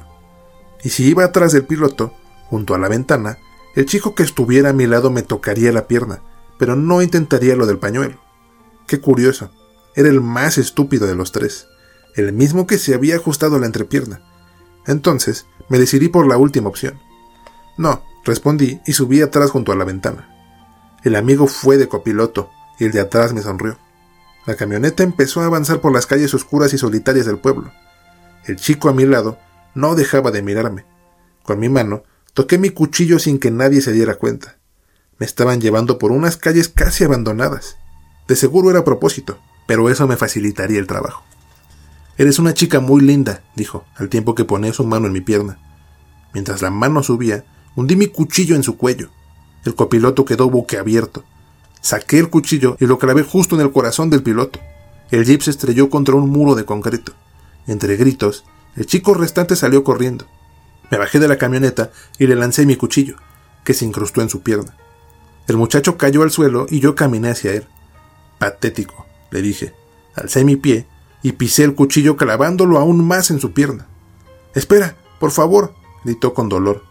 Y 0.82 0.90
si 0.90 1.08
iba 1.08 1.24
atrás 1.24 1.52
del 1.52 1.64
piloto, 1.64 2.12
junto 2.48 2.74
a 2.74 2.78
la 2.78 2.88
ventana, 2.88 3.38
el 3.74 3.86
chico 3.86 4.14
que 4.14 4.22
estuviera 4.22 4.70
a 4.70 4.72
mi 4.72 4.86
lado 4.86 5.10
me 5.10 5.22
tocaría 5.22 5.72
la 5.72 5.86
pierna, 5.86 6.20
pero 6.58 6.74
no 6.74 7.02
intentaría 7.02 7.56
lo 7.56 7.66
del 7.66 7.78
pañuelo. 7.78 8.18
Qué 8.86 9.00
curioso. 9.00 9.50
Era 9.94 10.08
el 10.08 10.20
más 10.20 10.58
estúpido 10.58 11.06
de 11.06 11.14
los 11.14 11.32
tres, 11.32 11.66
el 12.14 12.32
mismo 12.32 12.66
que 12.66 12.78
se 12.78 12.94
había 12.94 13.16
ajustado 13.16 13.58
la 13.58 13.66
entrepierna. 13.66 14.22
Entonces 14.86 15.46
me 15.68 15.78
decidí 15.78 16.08
por 16.08 16.26
la 16.26 16.36
última 16.36 16.68
opción. 16.68 16.98
No, 17.76 18.02
respondí 18.24 18.80
y 18.86 18.92
subí 18.92 19.20
atrás 19.20 19.50
junto 19.50 19.72
a 19.72 19.76
la 19.76 19.84
ventana. 19.84 20.34
El 21.04 21.14
amigo 21.14 21.46
fue 21.46 21.76
de 21.76 21.88
copiloto 21.88 22.50
y 22.78 22.84
el 22.84 22.92
de 22.92 23.00
atrás 23.00 23.32
me 23.32 23.42
sonrió. 23.42 23.78
La 24.46 24.54
camioneta 24.56 25.02
empezó 25.02 25.42
a 25.42 25.46
avanzar 25.46 25.80
por 25.80 25.92
las 25.92 26.06
calles 26.06 26.32
oscuras 26.34 26.72
y 26.72 26.78
solitarias 26.78 27.26
del 27.26 27.38
pueblo. 27.38 27.70
El 28.46 28.56
chico 28.56 28.88
a 28.88 28.94
mi 28.94 29.04
lado 29.04 29.38
no 29.74 29.94
dejaba 29.94 30.30
de 30.30 30.42
mirarme. 30.42 30.84
Con 31.42 31.58
mi 31.58 31.68
mano 31.68 32.02
toqué 32.34 32.58
mi 32.58 32.70
cuchillo 32.70 33.18
sin 33.18 33.38
que 33.38 33.50
nadie 33.50 33.80
se 33.80 33.92
diera 33.92 34.14
cuenta. 34.14 34.56
Me 35.18 35.26
estaban 35.26 35.60
llevando 35.60 35.98
por 35.98 36.12
unas 36.12 36.36
calles 36.36 36.68
casi 36.68 37.04
abandonadas. 37.04 37.76
De 38.26 38.36
seguro 38.36 38.70
era 38.70 38.84
propósito, 38.84 39.38
pero 39.66 39.90
eso 39.90 40.06
me 40.06 40.16
facilitaría 40.16 40.78
el 40.78 40.86
trabajo. 40.86 41.24
Eres 42.16 42.38
una 42.38 42.54
chica 42.54 42.80
muy 42.80 43.00
linda, 43.00 43.42
dijo, 43.54 43.84
al 43.96 44.08
tiempo 44.08 44.34
que 44.34 44.44
ponía 44.44 44.72
su 44.72 44.84
mano 44.84 45.06
en 45.06 45.12
mi 45.12 45.20
pierna. 45.20 45.58
Mientras 46.34 46.62
la 46.62 46.70
mano 46.70 47.02
subía, 47.02 47.44
hundí 47.76 47.96
mi 47.96 48.06
cuchillo 48.08 48.56
en 48.56 48.62
su 48.62 48.76
cuello. 48.76 49.10
El 49.64 49.74
copiloto 49.74 50.24
quedó 50.24 50.50
boquiabierto. 50.50 51.24
Saqué 51.80 52.18
el 52.18 52.30
cuchillo 52.30 52.76
y 52.80 52.86
lo 52.86 52.98
clavé 52.98 53.22
justo 53.22 53.54
en 53.54 53.62
el 53.62 53.72
corazón 53.72 54.10
del 54.10 54.22
piloto. 54.22 54.58
El 55.10 55.24
jeep 55.24 55.42
se 55.42 55.50
estrelló 55.50 55.88
contra 55.88 56.14
un 56.14 56.28
muro 56.28 56.54
de 56.54 56.64
concreto. 56.64 57.12
Entre 57.66 57.96
gritos, 57.96 58.44
el 58.76 58.86
chico 58.86 59.14
restante 59.14 59.56
salió 59.56 59.84
corriendo. 59.84 60.26
Me 60.90 60.98
bajé 60.98 61.18
de 61.18 61.28
la 61.28 61.38
camioneta 61.38 61.90
y 62.18 62.26
le 62.26 62.34
lancé 62.34 62.66
mi 62.66 62.76
cuchillo, 62.76 63.16
que 63.64 63.74
se 63.74 63.84
incrustó 63.84 64.22
en 64.22 64.28
su 64.28 64.42
pierna. 64.42 64.76
El 65.46 65.56
muchacho 65.56 65.96
cayó 65.96 66.22
al 66.22 66.30
suelo 66.30 66.66
y 66.68 66.80
yo 66.80 66.94
caminé 66.94 67.30
hacia 67.30 67.52
él. 67.52 67.66
Patético, 68.38 69.06
le 69.30 69.42
dije. 69.42 69.74
Alcé 70.14 70.44
mi 70.44 70.56
pie 70.56 70.86
y 71.22 71.32
pisé 71.32 71.64
el 71.64 71.74
cuchillo 71.74 72.16
clavándolo 72.16 72.78
aún 72.78 73.06
más 73.06 73.30
en 73.30 73.40
su 73.40 73.52
pierna. 73.52 73.86
Espera, 74.54 74.96
por 75.18 75.30
favor, 75.30 75.74
gritó 76.04 76.34
con 76.34 76.48
dolor. 76.48 76.84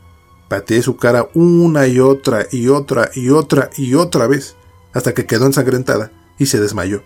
Pateé 0.50 0.82
su 0.82 0.96
cara 0.98 1.28
una 1.34 1.88
y 1.88 2.00
otra 2.00 2.48
y 2.52 2.68
otra 2.70 3.10
y 3.14 3.30
otra 3.30 3.70
y 3.78 3.96
otra 3.96 4.28
vez, 4.28 4.56
hasta 4.94 5.14
que 5.14 5.26
quedó 5.26 5.46
ensangrentada 5.46 6.12
y 6.38 6.48
se 6.48 6.60
desmayó. 6.60 7.04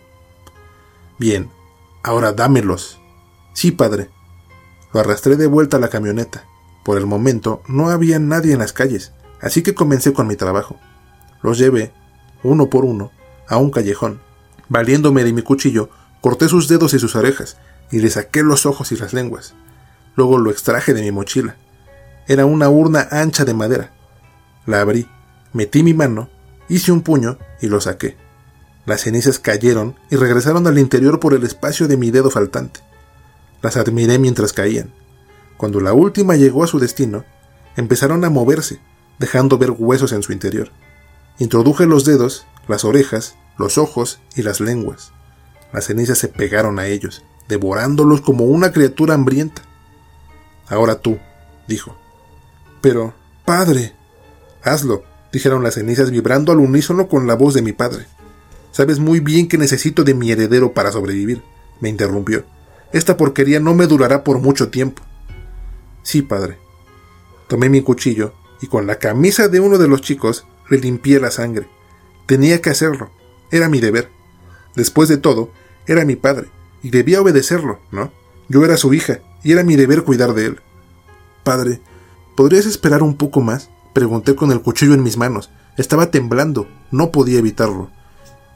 Bien, 1.17 1.50
ahora 2.03 2.33
dámelos. 2.33 3.00
Sí, 3.53 3.71
padre. 3.71 4.09
Lo 4.93 5.00
arrastré 5.00 5.35
de 5.35 5.47
vuelta 5.47 5.77
a 5.77 5.79
la 5.79 5.89
camioneta. 5.89 6.45
Por 6.83 6.97
el 6.97 7.05
momento 7.05 7.61
no 7.67 7.89
había 7.89 8.19
nadie 8.19 8.53
en 8.53 8.59
las 8.59 8.73
calles, 8.73 9.13
así 9.39 9.61
que 9.61 9.75
comencé 9.75 10.13
con 10.13 10.27
mi 10.27 10.35
trabajo. 10.35 10.79
Los 11.41 11.57
llevé, 11.57 11.93
uno 12.43 12.69
por 12.69 12.85
uno, 12.85 13.11
a 13.47 13.57
un 13.57 13.71
callejón. 13.71 14.21
Valiéndome 14.69 15.23
de 15.23 15.33
mi 15.33 15.41
cuchillo, 15.41 15.89
corté 16.21 16.47
sus 16.47 16.67
dedos 16.67 16.93
y 16.93 17.00
sus 17.00 17.15
orejas, 17.15 17.57
y 17.91 18.00
le 18.00 18.09
saqué 18.09 18.41
los 18.43 18.65
ojos 18.65 18.91
y 18.91 18.97
las 18.97 19.13
lenguas. 19.13 19.53
Luego 20.15 20.38
lo 20.38 20.50
extraje 20.51 20.93
de 20.93 21.01
mi 21.01 21.11
mochila. 21.11 21.55
Era 22.27 22.45
una 22.45 22.69
urna 22.69 23.07
ancha 23.11 23.45
de 23.45 23.53
madera. 23.53 23.91
La 24.65 24.81
abrí, 24.81 25.07
metí 25.53 25.83
mi 25.83 25.93
mano, 25.93 26.29
hice 26.71 26.91
un 26.91 27.01
puño 27.01 27.37
y 27.61 27.67
lo 27.67 27.81
saqué. 27.81 28.15
Las 28.85 29.01
cenizas 29.01 29.39
cayeron 29.39 29.95
y 30.09 30.15
regresaron 30.15 30.65
al 30.65 30.79
interior 30.79 31.19
por 31.19 31.33
el 31.33 31.43
espacio 31.43 31.87
de 31.87 31.97
mi 31.97 32.11
dedo 32.11 32.31
faltante. 32.31 32.79
Las 33.61 33.77
admiré 33.77 34.17
mientras 34.17 34.53
caían. 34.53 34.91
Cuando 35.57 35.81
la 35.81 35.93
última 35.93 36.37
llegó 36.37 36.63
a 36.63 36.67
su 36.67 36.79
destino, 36.79 37.25
empezaron 37.75 38.23
a 38.23 38.29
moverse, 38.29 38.79
dejando 39.19 39.57
ver 39.57 39.71
huesos 39.71 40.13
en 40.13 40.23
su 40.23 40.31
interior. 40.31 40.71
Introduje 41.39 41.85
los 41.85 42.05
dedos, 42.05 42.47
las 42.67 42.85
orejas, 42.85 43.35
los 43.57 43.77
ojos 43.77 44.19
y 44.35 44.41
las 44.41 44.61
lenguas. 44.61 45.11
Las 45.73 45.85
cenizas 45.85 46.17
se 46.17 46.29
pegaron 46.29 46.79
a 46.79 46.87
ellos, 46.87 47.23
devorándolos 47.49 48.21
como 48.21 48.45
una 48.45 48.71
criatura 48.71 49.13
hambrienta. 49.13 49.61
Ahora 50.67 50.95
tú, 50.95 51.19
dijo. 51.67 51.97
Pero, 52.81 53.13
padre. 53.45 53.93
Hazlo, 54.63 55.03
dijeron 55.31 55.63
las 55.63 55.75
cenizas 55.75 56.11
vibrando 56.11 56.51
al 56.51 56.59
unísono 56.59 57.07
con 57.07 57.27
la 57.27 57.35
voz 57.35 57.53
de 57.53 57.61
mi 57.61 57.71
padre. 57.71 58.05
Sabes 58.71 59.00
muy 59.00 59.19
bien 59.19 59.47
que 59.47 59.57
necesito 59.57 60.03
de 60.03 60.13
mi 60.13 60.31
heredero 60.31 60.73
para 60.73 60.91
sobrevivir, 60.91 61.41
me 61.79 61.89
interrumpió. 61.89 62.45
Esta 62.93 63.17
porquería 63.17 63.59
no 63.59 63.73
me 63.73 63.88
durará 63.88 64.23
por 64.23 64.39
mucho 64.39 64.69
tiempo. 64.69 65.01
Sí, 66.03 66.21
padre. 66.21 66.57
Tomé 67.47 67.69
mi 67.69 67.81
cuchillo 67.81 68.33
y 68.61 68.67
con 68.67 68.88
la 68.88 69.00
camisa 69.00 69.47
de 69.47 69.59
uno 69.59 69.77
de 69.77 69.88
los 69.88 70.01
chicos 70.01 70.45
le 70.69 70.77
limpié 70.77 71.19
la 71.19 71.31
sangre. 71.31 71.67
Tenía 72.25 72.61
que 72.61 72.69
hacerlo. 72.69 73.11
Era 73.51 73.67
mi 73.67 73.79
deber. 73.79 74.09
Después 74.75 75.09
de 75.09 75.17
todo, 75.17 75.51
era 75.85 76.05
mi 76.05 76.15
padre, 76.15 76.47
y 76.81 76.89
debía 76.89 77.21
obedecerlo, 77.21 77.79
¿no? 77.91 78.11
Yo 78.47 78.63
era 78.63 78.77
su 78.77 78.93
hija, 78.93 79.19
y 79.43 79.51
era 79.51 79.63
mi 79.63 79.75
deber 79.75 80.03
cuidar 80.03 80.33
de 80.33 80.45
él. 80.45 80.61
Padre, 81.43 81.81
¿podrías 82.38 82.65
esperar 82.65 83.03
un 83.03 83.17
poco 83.17 83.41
más? 83.41 83.69
Pregunté 83.93 84.36
con 84.36 84.51
el 84.51 84.62
cuchillo 84.62 84.93
en 84.93 85.03
mis 85.03 85.17
manos. 85.17 85.50
Estaba 85.77 86.12
temblando, 86.12 86.67
no 86.91 87.12
podía 87.12 87.39
evitarlo. 87.39 87.89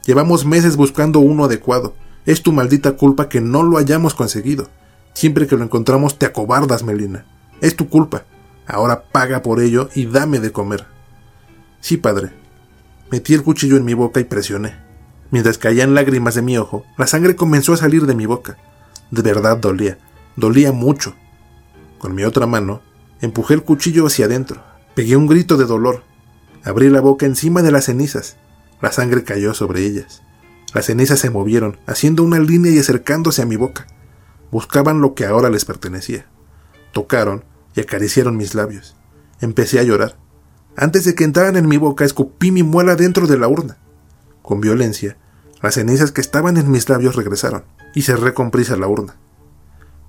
Llevamos 0.04 0.44
meses 0.44 0.76
buscando 0.76 1.18
uno 1.18 1.44
adecuado. 1.44 1.94
Es 2.24 2.42
tu 2.42 2.52
maldita 2.52 2.92
culpa 2.92 3.28
que 3.28 3.40
no 3.40 3.62
lo 3.62 3.78
hayamos 3.78 4.14
conseguido. 4.14 4.68
Siempre 5.14 5.46
que 5.46 5.56
lo 5.56 5.64
encontramos 5.64 6.18
te 6.18 6.26
acobardas, 6.26 6.82
Melina. 6.82 7.24
Es 7.60 7.76
tu 7.76 7.88
culpa. 7.88 8.24
Ahora 8.66 9.04
paga 9.04 9.42
por 9.42 9.60
ello 9.60 9.88
y 9.94 10.06
dame 10.06 10.40
de 10.40 10.52
comer. 10.52 10.86
Sí, 11.80 11.96
padre. 11.96 12.30
Metí 13.10 13.34
el 13.34 13.42
cuchillo 13.42 13.76
en 13.76 13.84
mi 13.84 13.94
boca 13.94 14.20
y 14.20 14.24
presioné. 14.24 14.74
Mientras 15.30 15.58
caían 15.58 15.94
lágrimas 15.94 16.34
de 16.34 16.42
mi 16.42 16.58
ojo, 16.58 16.84
la 16.96 17.06
sangre 17.06 17.36
comenzó 17.36 17.72
a 17.72 17.76
salir 17.76 18.06
de 18.06 18.14
mi 18.14 18.26
boca. 18.26 18.58
De 19.10 19.22
verdad 19.22 19.58
dolía, 19.58 19.98
dolía 20.36 20.72
mucho. 20.72 21.14
Con 21.98 22.14
mi 22.14 22.24
otra 22.24 22.46
mano, 22.46 22.80
empujé 23.20 23.54
el 23.54 23.62
cuchillo 23.62 24.06
hacia 24.06 24.26
adentro. 24.26 24.62
Pegué 24.96 25.14
un 25.14 25.26
grito 25.26 25.58
de 25.58 25.66
dolor. 25.66 26.04
Abrí 26.64 26.88
la 26.88 27.02
boca 27.02 27.26
encima 27.26 27.60
de 27.60 27.70
las 27.70 27.84
cenizas. 27.84 28.38
La 28.80 28.92
sangre 28.92 29.24
cayó 29.24 29.52
sobre 29.52 29.84
ellas. 29.84 30.22
Las 30.72 30.86
cenizas 30.86 31.18
se 31.18 31.28
movieron, 31.28 31.78
haciendo 31.84 32.22
una 32.22 32.38
línea 32.38 32.72
y 32.72 32.78
acercándose 32.78 33.42
a 33.42 33.44
mi 33.44 33.56
boca. 33.56 33.86
Buscaban 34.50 35.02
lo 35.02 35.12
que 35.12 35.26
ahora 35.26 35.50
les 35.50 35.66
pertenecía. 35.66 36.24
Tocaron 36.92 37.44
y 37.74 37.80
acariciaron 37.80 38.38
mis 38.38 38.54
labios. 38.54 38.96
Empecé 39.42 39.80
a 39.80 39.82
llorar. 39.82 40.16
Antes 40.78 41.04
de 41.04 41.14
que 41.14 41.24
entraran 41.24 41.58
en 41.58 41.68
mi 41.68 41.76
boca, 41.76 42.06
escupí 42.06 42.50
mi 42.50 42.62
muela 42.62 42.96
dentro 42.96 43.26
de 43.26 43.36
la 43.36 43.48
urna. 43.48 43.76
Con 44.40 44.62
violencia, 44.62 45.18
las 45.60 45.74
cenizas 45.74 46.10
que 46.10 46.22
estaban 46.22 46.56
en 46.56 46.70
mis 46.70 46.88
labios 46.88 47.16
regresaron, 47.16 47.64
y 47.94 48.00
cerré 48.00 48.32
con 48.32 48.50
prisa 48.50 48.78
la 48.78 48.88
urna. 48.88 49.16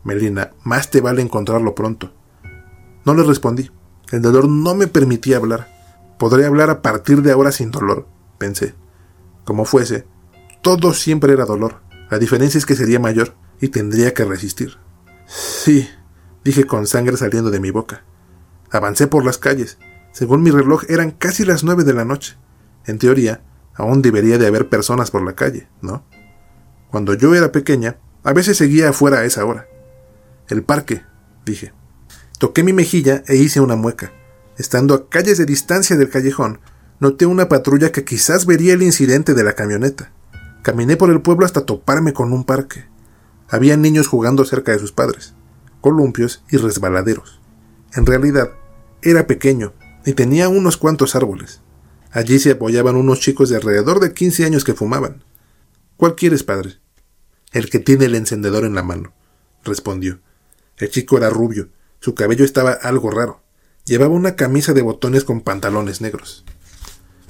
Melina, 0.05 0.53
más 0.63 0.89
te 0.89 1.01
vale 1.01 1.21
encontrarlo 1.21 1.75
pronto. 1.75 2.13
No 3.03 3.13
le 3.13 3.23
respondí. 3.23 3.69
El 4.11 4.21
dolor 4.21 4.47
no 4.47 4.75
me 4.75 4.87
permitía 4.87 5.37
hablar. 5.37 5.67
Podré 6.17 6.45
hablar 6.45 6.69
a 6.69 6.81
partir 6.81 7.21
de 7.21 7.31
ahora 7.31 7.51
sin 7.51 7.71
dolor, 7.71 8.07
pensé. 8.37 8.73
Como 9.43 9.65
fuese, 9.65 10.05
todo 10.61 10.93
siempre 10.93 11.33
era 11.33 11.45
dolor. 11.45 11.81
La 12.09 12.19
diferencia 12.19 12.57
es 12.57 12.65
que 12.65 12.75
sería 12.75 12.99
mayor 12.99 13.35
y 13.59 13.67
tendría 13.69 14.13
que 14.13 14.25
resistir. 14.25 14.77
Sí, 15.25 15.89
dije 16.43 16.65
con 16.65 16.87
sangre 16.87 17.17
saliendo 17.17 17.51
de 17.51 17.59
mi 17.59 17.71
boca. 17.71 18.03
Avancé 18.71 19.07
por 19.07 19.25
las 19.25 19.37
calles. 19.37 19.77
Según 20.11 20.41
mi 20.41 20.51
reloj 20.51 20.83
eran 20.89 21.11
casi 21.11 21.45
las 21.45 21.63
nueve 21.63 21.83
de 21.83 21.93
la 21.93 22.05
noche. 22.05 22.37
En 22.85 22.97
teoría, 22.97 23.41
Aún 23.77 24.01
debería 24.01 24.39
de 24.39 24.47
haber 24.47 24.69
personas 24.69 25.11
por 25.11 25.23
la 25.23 25.33
calle, 25.33 25.67
¿no? 25.81 26.03
Cuando 26.89 27.13
yo 27.13 27.35
era 27.35 27.51
pequeña, 27.51 27.97
a 28.23 28.33
veces 28.33 28.57
seguía 28.57 28.89
afuera 28.89 29.19
a 29.19 29.23
esa 29.23 29.45
hora. 29.45 29.67
El 30.47 30.63
parque, 30.63 31.03
dije. 31.45 31.73
Toqué 32.37 32.63
mi 32.63 32.71
mejilla 32.71 33.23
e 33.27 33.35
hice 33.35 33.61
una 33.61 33.75
mueca. 33.75 34.13
Estando 34.57 34.93
a 34.93 35.09
calles 35.09 35.39
de 35.39 35.45
distancia 35.45 35.95
del 35.97 36.09
callejón, 36.09 36.59
noté 36.99 37.25
una 37.25 37.49
patrulla 37.49 37.91
que 37.91 38.05
quizás 38.05 38.45
vería 38.45 38.73
el 38.73 38.83
incidente 38.83 39.33
de 39.33 39.43
la 39.43 39.53
camioneta. 39.53 40.11
Caminé 40.61 40.97
por 40.97 41.09
el 41.09 41.21
pueblo 41.21 41.45
hasta 41.45 41.65
toparme 41.65 42.13
con 42.13 42.33
un 42.33 42.43
parque. 42.43 42.85
Había 43.49 43.75
niños 43.75 44.07
jugando 44.07 44.45
cerca 44.45 44.71
de 44.71 44.79
sus 44.79 44.91
padres, 44.91 45.33
columpios 45.81 46.43
y 46.51 46.57
resbaladeros. 46.57 47.41
En 47.95 48.05
realidad, 48.05 48.51
era 49.01 49.25
pequeño 49.25 49.73
y 50.05 50.13
tenía 50.13 50.47
unos 50.47 50.77
cuantos 50.77 51.15
árboles. 51.15 51.61
Allí 52.11 52.37
se 52.37 52.51
apoyaban 52.51 52.97
unos 52.97 53.19
chicos 53.19 53.49
de 53.49 53.55
alrededor 53.55 53.99
de 53.99 54.13
15 54.13 54.45
años 54.45 54.63
que 54.63 54.73
fumaban. 54.73 55.23
¿Cuál 55.97 56.15
quieres, 56.15 56.43
padre? 56.43 56.79
El 57.51 57.69
que 57.71 57.79
tiene 57.79 58.05
el 58.05 58.15
encendedor 58.15 58.63
en 58.63 58.75
la 58.75 58.83
mano, 58.83 59.13
respondió. 59.63 60.19
El 60.77 60.89
chico 60.89 61.17
era 61.17 61.29
rubio, 61.29 61.69
su 61.99 62.15
cabello 62.15 62.45
estaba 62.45 62.71
algo 62.71 63.11
raro. 63.11 63.43
Llevaba 63.85 64.13
una 64.13 64.35
camisa 64.35 64.73
de 64.73 64.81
botones 64.81 65.23
con 65.23 65.41
pantalones 65.41 66.01
negros. 66.01 66.45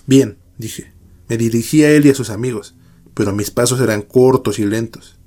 Bien, 0.06 0.38
dije. 0.58 0.94
Me 1.30 1.38
dirigí 1.38 1.84
a 1.84 1.92
él 1.92 2.06
y 2.06 2.10
a 2.10 2.16
sus 2.16 2.30
amigos, 2.30 2.76
pero 3.14 3.34
mis 3.34 3.52
pasos 3.52 3.82
eran 3.82 4.02
cortos 4.02 4.60
y 4.60 4.66
lentos. 4.66 5.18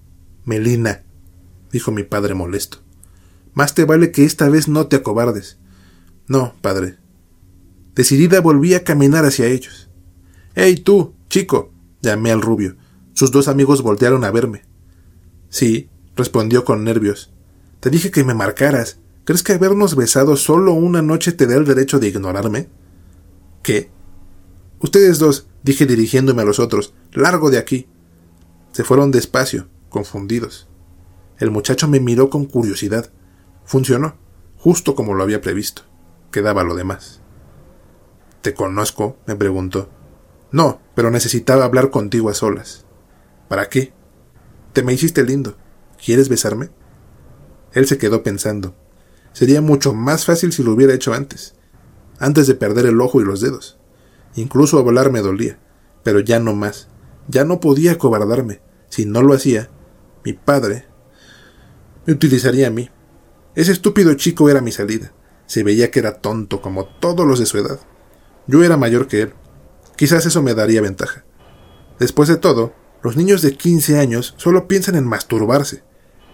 Melina, 0.44 1.02
dijo 1.70 1.92
mi 1.92 2.04
padre 2.04 2.34
molesto. 2.34 2.78
Más 3.52 3.74
te 3.74 3.84
vale 3.84 4.12
que 4.12 4.24
esta 4.24 4.48
vez 4.48 4.66
no 4.66 4.86
te 4.86 4.96
acobardes. 4.96 5.58
No, 6.26 6.54
padre, 6.62 6.96
Decidida 7.94 8.40
volví 8.40 8.74
a 8.74 8.84
caminar 8.84 9.24
hacia 9.24 9.46
ellos. 9.46 9.88
¡Hey 10.54 10.76
tú, 10.76 11.14
chico! 11.28 11.72
llamé 12.00 12.30
al 12.30 12.40
rubio. 12.40 12.76
Sus 13.12 13.30
dos 13.30 13.48
amigos 13.48 13.82
voltearon 13.82 14.24
a 14.24 14.30
verme. 14.30 14.62
Sí, 15.48 15.90
respondió 16.16 16.64
con 16.64 16.84
nervios. 16.84 17.30
Te 17.80 17.90
dije 17.90 18.10
que 18.10 18.24
me 18.24 18.34
marcaras. 18.34 19.00
¿Crees 19.30 19.44
que 19.44 19.52
habernos 19.52 19.94
besado 19.94 20.34
solo 20.34 20.72
una 20.72 21.02
noche 21.02 21.30
te 21.30 21.46
da 21.46 21.54
el 21.54 21.64
derecho 21.64 22.00
de 22.00 22.08
ignorarme? 22.08 22.68
¿Qué? 23.62 23.88
Ustedes 24.80 25.20
dos, 25.20 25.46
dije 25.62 25.86
dirigiéndome 25.86 26.42
a 26.42 26.44
los 26.44 26.58
otros, 26.58 26.94
largo 27.12 27.48
de 27.48 27.58
aquí. 27.58 27.86
Se 28.72 28.82
fueron 28.82 29.12
despacio, 29.12 29.68
confundidos. 29.88 30.66
El 31.38 31.52
muchacho 31.52 31.86
me 31.86 32.00
miró 32.00 32.28
con 32.28 32.44
curiosidad. 32.44 33.12
Funcionó, 33.64 34.16
justo 34.56 34.96
como 34.96 35.14
lo 35.14 35.22
había 35.22 35.40
previsto. 35.40 35.82
Quedaba 36.32 36.64
lo 36.64 36.74
demás. 36.74 37.20
¿Te 38.42 38.52
conozco? 38.52 39.16
me 39.28 39.36
preguntó. 39.36 39.90
No, 40.50 40.80
pero 40.96 41.12
necesitaba 41.12 41.64
hablar 41.64 41.90
contigo 41.90 42.30
a 42.30 42.34
solas. 42.34 42.84
¿Para 43.48 43.68
qué? 43.68 43.92
Te 44.72 44.82
me 44.82 44.92
hiciste 44.92 45.22
lindo. 45.22 45.56
¿Quieres 46.04 46.28
besarme? 46.28 46.70
Él 47.74 47.86
se 47.86 47.96
quedó 47.96 48.24
pensando. 48.24 48.74
Sería 49.32 49.60
mucho 49.60 49.94
más 49.94 50.24
fácil 50.24 50.52
si 50.52 50.62
lo 50.62 50.72
hubiera 50.72 50.94
hecho 50.94 51.14
antes, 51.14 51.54
antes 52.18 52.46
de 52.46 52.54
perder 52.54 52.86
el 52.86 53.00
ojo 53.00 53.20
y 53.20 53.24
los 53.24 53.40
dedos. 53.40 53.78
Incluso 54.34 54.78
hablar 54.78 55.10
me 55.10 55.20
dolía, 55.20 55.58
pero 56.02 56.20
ya 56.20 56.38
no 56.40 56.54
más. 56.54 56.88
Ya 57.28 57.44
no 57.44 57.60
podía 57.60 57.98
cobardarme. 57.98 58.60
Si 58.88 59.06
no 59.06 59.22
lo 59.22 59.34
hacía, 59.34 59.70
mi 60.24 60.32
padre 60.32 60.86
me 62.06 62.12
utilizaría 62.12 62.68
a 62.68 62.70
mí. 62.70 62.90
Ese 63.54 63.72
estúpido 63.72 64.14
chico 64.14 64.48
era 64.50 64.60
mi 64.60 64.72
salida. 64.72 65.12
Se 65.46 65.62
veía 65.62 65.90
que 65.90 65.98
era 65.98 66.20
tonto 66.20 66.60
como 66.60 66.86
todos 66.86 67.26
los 67.26 67.38
de 67.38 67.46
su 67.46 67.58
edad. 67.58 67.80
Yo 68.46 68.62
era 68.64 68.76
mayor 68.76 69.06
que 69.06 69.22
él. 69.22 69.34
Quizás 69.96 70.26
eso 70.26 70.42
me 70.42 70.54
daría 70.54 70.80
ventaja. 70.80 71.24
Después 71.98 72.28
de 72.28 72.36
todo, 72.36 72.72
los 73.02 73.16
niños 73.16 73.42
de 73.42 73.56
15 73.56 73.98
años 73.98 74.34
solo 74.38 74.66
piensan 74.66 74.96
en 74.96 75.06
masturbarse. 75.06 75.82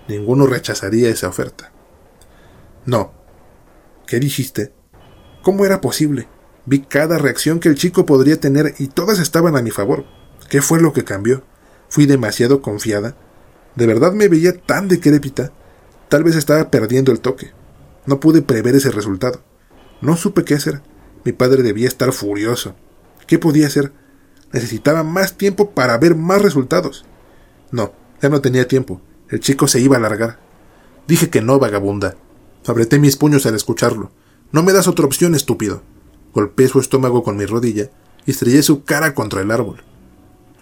Ninguno 0.08 0.46
rechazaría 0.46 1.08
esa 1.08 1.28
oferta. 1.28 1.72
No. 2.86 3.12
¿Qué 4.06 4.20
dijiste? 4.20 4.72
¿Cómo 5.42 5.64
era 5.64 5.80
posible? 5.80 6.28
Vi 6.64 6.80
cada 6.80 7.18
reacción 7.18 7.60
que 7.60 7.68
el 7.68 7.74
chico 7.74 8.06
podría 8.06 8.40
tener 8.40 8.74
y 8.78 8.86
todas 8.86 9.18
estaban 9.18 9.56
a 9.56 9.62
mi 9.62 9.70
favor. 9.70 10.04
¿Qué 10.48 10.62
fue 10.62 10.80
lo 10.80 10.92
que 10.92 11.04
cambió? 11.04 11.42
¿Fui 11.88 12.06
demasiado 12.06 12.62
confiada? 12.62 13.16
¿De 13.74 13.86
verdad 13.86 14.12
me 14.12 14.28
veía 14.28 14.56
tan 14.56 14.88
decrépita? 14.88 15.52
Tal 16.08 16.22
vez 16.22 16.36
estaba 16.36 16.70
perdiendo 16.70 17.10
el 17.10 17.20
toque. 17.20 17.50
No 18.06 18.20
pude 18.20 18.42
prever 18.42 18.76
ese 18.76 18.92
resultado. 18.92 19.42
No 20.00 20.16
supe 20.16 20.44
qué 20.44 20.54
hacer. 20.54 20.82
Mi 21.24 21.32
padre 21.32 21.64
debía 21.64 21.88
estar 21.88 22.12
furioso. 22.12 22.76
¿Qué 23.26 23.38
podía 23.40 23.66
hacer? 23.66 23.92
Necesitaba 24.52 25.02
más 25.02 25.36
tiempo 25.36 25.72
para 25.72 25.98
ver 25.98 26.14
más 26.14 26.40
resultados. 26.40 27.04
No, 27.72 27.92
ya 28.22 28.28
no 28.28 28.40
tenía 28.40 28.68
tiempo. 28.68 29.00
El 29.28 29.40
chico 29.40 29.66
se 29.66 29.80
iba 29.80 29.96
a 29.96 30.00
largar. 30.00 30.38
Dije 31.08 31.30
que 31.30 31.42
no, 31.42 31.58
vagabunda. 31.58 32.16
Apreté 32.66 32.98
mis 32.98 33.16
puños 33.16 33.46
al 33.46 33.54
escucharlo. 33.54 34.10
No 34.52 34.62
me 34.62 34.72
das 34.72 34.88
otra 34.88 35.06
opción, 35.06 35.34
estúpido. 35.34 35.82
Golpeé 36.34 36.68
su 36.68 36.80
estómago 36.80 37.22
con 37.22 37.36
mi 37.36 37.46
rodilla 37.46 37.90
y 38.26 38.32
estrellé 38.32 38.62
su 38.62 38.84
cara 38.84 39.14
contra 39.14 39.40
el 39.40 39.50
árbol. 39.50 39.82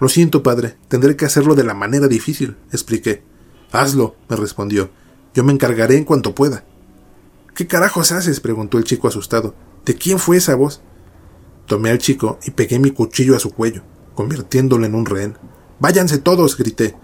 Lo 0.00 0.08
siento, 0.08 0.42
padre, 0.42 0.76
tendré 0.88 1.16
que 1.16 1.24
hacerlo 1.24 1.54
de 1.54 1.64
la 1.64 1.74
manera 1.74 2.08
difícil, 2.08 2.56
expliqué. 2.72 3.22
Hazlo, 3.72 4.16
me 4.28 4.36
respondió. 4.36 4.90
Yo 5.34 5.44
me 5.44 5.52
encargaré 5.52 5.96
en 5.96 6.04
cuanto 6.04 6.34
pueda. 6.34 6.64
¿Qué 7.54 7.66
carajos 7.66 8.12
haces? 8.12 8.40
preguntó 8.40 8.78
el 8.78 8.84
chico 8.84 9.08
asustado. 9.08 9.54
¿De 9.84 9.94
quién 9.94 10.18
fue 10.18 10.36
esa 10.36 10.54
voz? 10.54 10.82
Tomé 11.66 11.90
al 11.90 11.98
chico 11.98 12.38
y 12.44 12.50
pegué 12.50 12.78
mi 12.78 12.90
cuchillo 12.90 13.36
a 13.36 13.40
su 13.40 13.50
cuello, 13.50 13.82
convirtiéndolo 14.14 14.84
en 14.84 14.94
un 14.94 15.06
rehén. 15.06 15.38
Váyanse 15.80 16.18
todos, 16.18 16.56
grité. 16.56 16.94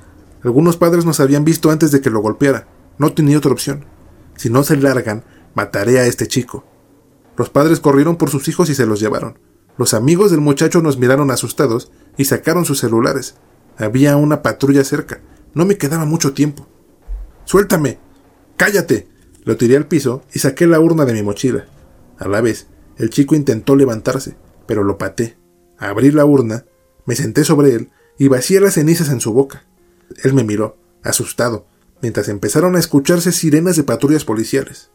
Algunos 0.42 0.76
padres 0.76 1.04
nos 1.04 1.21
habían 1.21 1.45
visto 1.45 1.71
antes 1.71 1.90
de 1.90 2.00
que 2.00 2.11
lo 2.11 2.21
golpeara. 2.21 2.68
No 2.98 3.12
tenía 3.12 3.38
otra 3.38 3.53
opción. 3.53 3.85
Si 4.40 4.48
no 4.48 4.62
se 4.62 4.74
largan, 4.79 5.22
mataré 5.53 5.98
a 5.98 6.07
este 6.07 6.26
chico. 6.26 6.64
Los 7.37 7.50
padres 7.50 7.79
corrieron 7.79 8.16
por 8.16 8.31
sus 8.31 8.48
hijos 8.48 8.70
y 8.70 8.74
se 8.74 8.87
los 8.87 8.98
llevaron. 8.98 9.38
Los 9.76 9.92
amigos 9.92 10.31
del 10.31 10.40
muchacho 10.40 10.81
nos 10.81 10.96
miraron 10.96 11.31
asustados 11.31 11.92
y 12.16 12.24
sacaron 12.24 12.64
sus 12.64 12.81
celulares. 12.81 13.35
Había 13.76 14.16
una 14.16 14.40
patrulla 14.40 14.83
cerca. 14.83 15.20
No 15.53 15.66
me 15.66 15.76
quedaba 15.76 16.07
mucho 16.07 16.33
tiempo. 16.33 16.66
Suéltame. 17.44 17.98
Cállate. 18.57 19.09
Lo 19.44 19.59
tiré 19.59 19.76
al 19.76 19.88
piso 19.88 20.22
y 20.33 20.38
saqué 20.38 20.66
la 20.66 20.81
urna 20.81 21.05
de 21.05 21.12
mi 21.12 21.22
mochila. 21.22 21.66
A 22.16 22.26
la 22.26 22.40
vez, 22.40 22.66
el 22.96 23.11
chico 23.11 23.35
intentó 23.35 23.76
levantarse, 23.76 24.38
pero 24.66 24.85
lo 24.85 24.96
paté. 24.96 25.37
Abrí 25.76 26.12
la 26.12 26.24
urna, 26.24 26.64
me 27.05 27.14
senté 27.14 27.44
sobre 27.44 27.74
él 27.74 27.90
y 28.16 28.29
vacié 28.29 28.59
las 28.61 28.72
cenizas 28.72 29.11
en 29.11 29.20
su 29.20 29.35
boca. 29.35 29.66
Él 30.24 30.33
me 30.33 30.44
miró, 30.44 30.79
asustado, 31.03 31.66
mientras 32.03 32.29
empezaron 32.29 32.77
a 32.77 32.79
escucharse 32.79 33.33
sirenas 33.33 33.77
de 33.77 33.85
patrullas 33.85 34.25
policiales. 34.25 34.91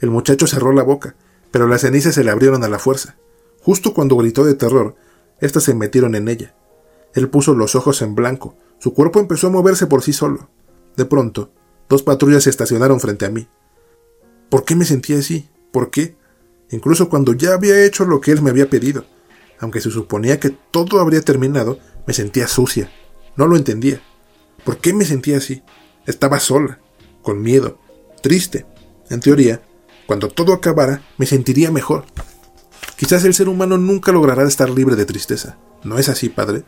El 0.00 0.10
muchacho 0.10 0.46
cerró 0.46 0.72
la 0.72 0.82
boca, 0.82 1.14
pero 1.50 1.66
las 1.66 1.82
cenizas 1.82 2.14
se 2.14 2.24
le 2.24 2.30
abrieron 2.30 2.64
a 2.64 2.68
la 2.68 2.78
fuerza. 2.78 3.16
Justo 3.62 3.92
cuando 3.92 4.16
gritó 4.16 4.44
de 4.44 4.54
terror, 4.54 4.96
éstas 5.40 5.64
se 5.64 5.74
metieron 5.74 6.14
en 6.14 6.28
ella. 6.28 6.54
Él 7.14 7.28
puso 7.28 7.54
los 7.54 7.74
ojos 7.74 8.02
en 8.02 8.14
blanco, 8.14 8.56
su 8.78 8.94
cuerpo 8.94 9.20
empezó 9.20 9.48
a 9.48 9.50
moverse 9.50 9.86
por 9.86 10.02
sí 10.02 10.12
solo. 10.12 10.48
De 10.96 11.04
pronto, 11.04 11.50
dos 11.88 12.02
patrullas 12.02 12.44
se 12.44 12.50
estacionaron 12.50 12.98
frente 12.98 13.26
a 13.26 13.30
mí. 13.30 13.46
¿Por 14.48 14.64
qué 14.64 14.74
me 14.74 14.86
sentía 14.86 15.18
así? 15.18 15.50
¿Por 15.70 15.90
qué? 15.90 16.16
Incluso 16.70 17.08
cuando 17.08 17.34
ya 17.34 17.52
había 17.52 17.84
hecho 17.84 18.04
lo 18.04 18.20
que 18.20 18.30
él 18.32 18.42
me 18.42 18.50
había 18.50 18.70
pedido. 18.70 19.04
Aunque 19.58 19.80
se 19.80 19.90
suponía 19.90 20.40
que 20.40 20.50
todo 20.70 20.98
habría 20.98 21.20
terminado, 21.20 21.78
me 22.06 22.14
sentía 22.14 22.48
sucia. 22.48 22.90
No 23.36 23.46
lo 23.46 23.56
entendía. 23.56 24.00
¿Por 24.64 24.78
qué 24.78 24.94
me 24.94 25.04
sentía 25.04 25.36
así? 25.36 25.62
Estaba 26.06 26.40
sola, 26.40 26.80
con 27.22 27.42
miedo, 27.42 27.78
triste. 28.22 28.66
En 29.10 29.20
teoría, 29.20 29.62
cuando 30.06 30.28
todo 30.28 30.52
acabara, 30.52 31.02
me 31.18 31.26
sentiría 31.26 31.70
mejor. 31.70 32.04
Quizás 32.96 33.24
el 33.24 33.34
ser 33.34 33.48
humano 33.48 33.78
nunca 33.78 34.12
logrará 34.12 34.46
estar 34.46 34.68
libre 34.70 34.96
de 34.96 35.06
tristeza. 35.06 35.58
¿No 35.84 35.98
es 35.98 36.08
así, 36.08 36.28
padre? 36.28 36.64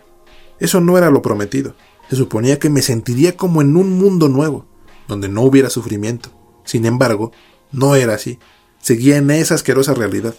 Eso 0.60 0.80
no 0.80 0.96
era 0.96 1.10
lo 1.10 1.22
prometido. 1.22 1.74
Se 2.08 2.16
suponía 2.16 2.58
que 2.58 2.70
me 2.70 2.82
sentiría 2.82 3.36
como 3.36 3.62
en 3.62 3.76
un 3.76 3.98
mundo 3.98 4.28
nuevo, 4.28 4.66
donde 5.08 5.28
no 5.28 5.42
hubiera 5.42 5.70
sufrimiento. 5.70 6.30
Sin 6.64 6.86
embargo, 6.86 7.32
no 7.70 7.96
era 7.96 8.14
así. 8.14 8.38
Seguía 8.80 9.16
en 9.16 9.30
esa 9.30 9.54
asquerosa 9.54 9.94
realidad. 9.94 10.34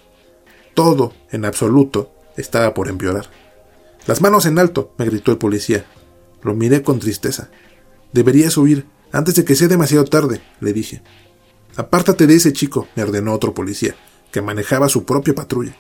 Todo, 0.74 1.14
en 1.32 1.46
absoluto, 1.46 2.12
estaba 2.38 2.74
por 2.74 2.88
empeorar. 2.88 3.30
Las 4.06 4.22
manos 4.22 4.46
en 4.46 4.60
alto, 4.60 4.94
me 4.98 5.06
gritó 5.06 5.32
el 5.32 5.38
policía. 5.38 5.86
Lo 6.42 6.54
miré 6.54 6.84
con 6.84 7.00
tristeza. 7.00 7.50
Deberías 8.14 8.58
huir 8.58 8.86
antes 9.12 9.36
de 9.36 9.46
que 9.46 9.56
sea 9.56 9.68
demasiado 9.68 10.06
tarde, 10.06 10.42
le 10.60 10.74
dije. 10.74 11.04
Apártate 11.76 12.28
de 12.28 12.36
ese 12.36 12.54
chico, 12.54 12.88
me 12.96 13.04
ordenó 13.04 13.34
otro 13.34 13.54
policía, 13.54 13.96
que 14.32 14.42
manejaba 14.42 14.90
su 14.90 15.06
propia 15.06 15.36
patrulla. 15.36 15.76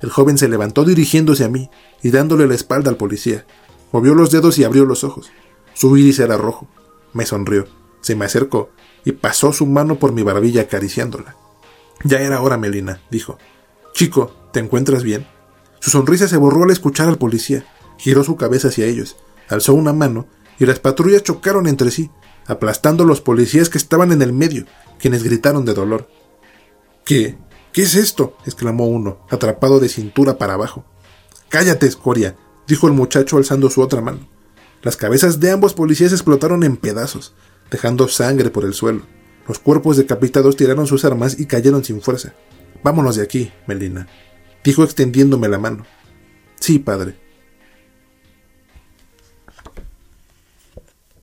El 0.00 0.10
joven 0.10 0.38
se 0.38 0.48
levantó 0.48 0.84
dirigiéndose 0.84 1.44
a 1.44 1.48
mí 1.48 1.70
y 2.02 2.10
dándole 2.10 2.46
la 2.46 2.54
espalda 2.54 2.90
al 2.90 2.96
policía. 2.96 3.46
Movió 3.92 4.14
los 4.14 4.30
dedos 4.30 4.58
y 4.58 4.64
abrió 4.64 4.84
los 4.84 5.04
ojos. 5.04 5.30
Su 5.72 5.96
iris 5.96 6.18
era 6.18 6.36
rojo. 6.36 6.68
Me 7.12 7.26
sonrió, 7.26 7.66
se 8.00 8.16
me 8.16 8.24
acercó 8.24 8.70
y 9.04 9.12
pasó 9.12 9.52
su 9.52 9.66
mano 9.66 9.98
por 9.98 10.12
mi 10.12 10.22
barbilla 10.22 10.62
acariciándola. 10.62 11.36
Ya 12.02 12.20
era 12.20 12.40
hora, 12.40 12.56
Melina, 12.56 13.00
dijo. 13.10 13.38
Chico, 13.92 14.34
¿te 14.52 14.60
encuentras 14.60 15.02
bien? 15.02 15.26
Su 15.80 15.90
sonrisa 15.90 16.26
se 16.26 16.36
borró 16.36 16.64
al 16.64 16.70
escuchar 16.70 17.08
al 17.08 17.18
policía. 17.18 17.64
Giró 17.98 18.24
su 18.24 18.36
cabeza 18.36 18.68
hacia 18.68 18.86
ellos, 18.86 19.16
alzó 19.48 19.74
una 19.74 19.92
mano 19.92 20.26
y 20.58 20.66
las 20.66 20.80
patrullas 20.80 21.22
chocaron 21.22 21.66
entre 21.66 21.90
sí, 21.90 22.10
aplastando 22.46 23.04
a 23.04 23.06
los 23.06 23.20
policías 23.20 23.68
que 23.68 23.78
estaban 23.78 24.12
en 24.12 24.22
el 24.22 24.32
medio 24.32 24.66
quienes 24.98 25.22
gritaron 25.22 25.64
de 25.64 25.74
dolor. 25.74 26.08
¿Qué? 27.04 27.36
¿Qué 27.72 27.82
es 27.82 27.94
esto? 27.94 28.36
exclamó 28.46 28.86
uno, 28.86 29.26
atrapado 29.30 29.80
de 29.80 29.88
cintura 29.88 30.38
para 30.38 30.54
abajo. 30.54 30.84
Cállate, 31.48 31.86
escoria, 31.86 32.36
dijo 32.66 32.86
el 32.86 32.92
muchacho 32.92 33.36
alzando 33.36 33.68
su 33.68 33.82
otra 33.82 34.00
mano. 34.00 34.28
Las 34.82 34.96
cabezas 34.96 35.40
de 35.40 35.50
ambos 35.50 35.74
policías 35.74 36.12
explotaron 36.12 36.62
en 36.62 36.76
pedazos, 36.76 37.34
dejando 37.70 38.08
sangre 38.08 38.50
por 38.50 38.64
el 38.64 38.74
suelo. 38.74 39.02
Los 39.48 39.58
cuerpos 39.58 39.96
decapitados 39.96 40.56
tiraron 40.56 40.86
sus 40.86 41.04
armas 41.04 41.38
y 41.38 41.46
cayeron 41.46 41.84
sin 41.84 42.00
fuerza. 42.00 42.34
Vámonos 42.82 43.16
de 43.16 43.22
aquí, 43.22 43.52
Melina, 43.66 44.08
dijo 44.62 44.84
extendiéndome 44.84 45.48
la 45.48 45.58
mano. 45.58 45.84
Sí, 46.60 46.78
padre. 46.78 47.23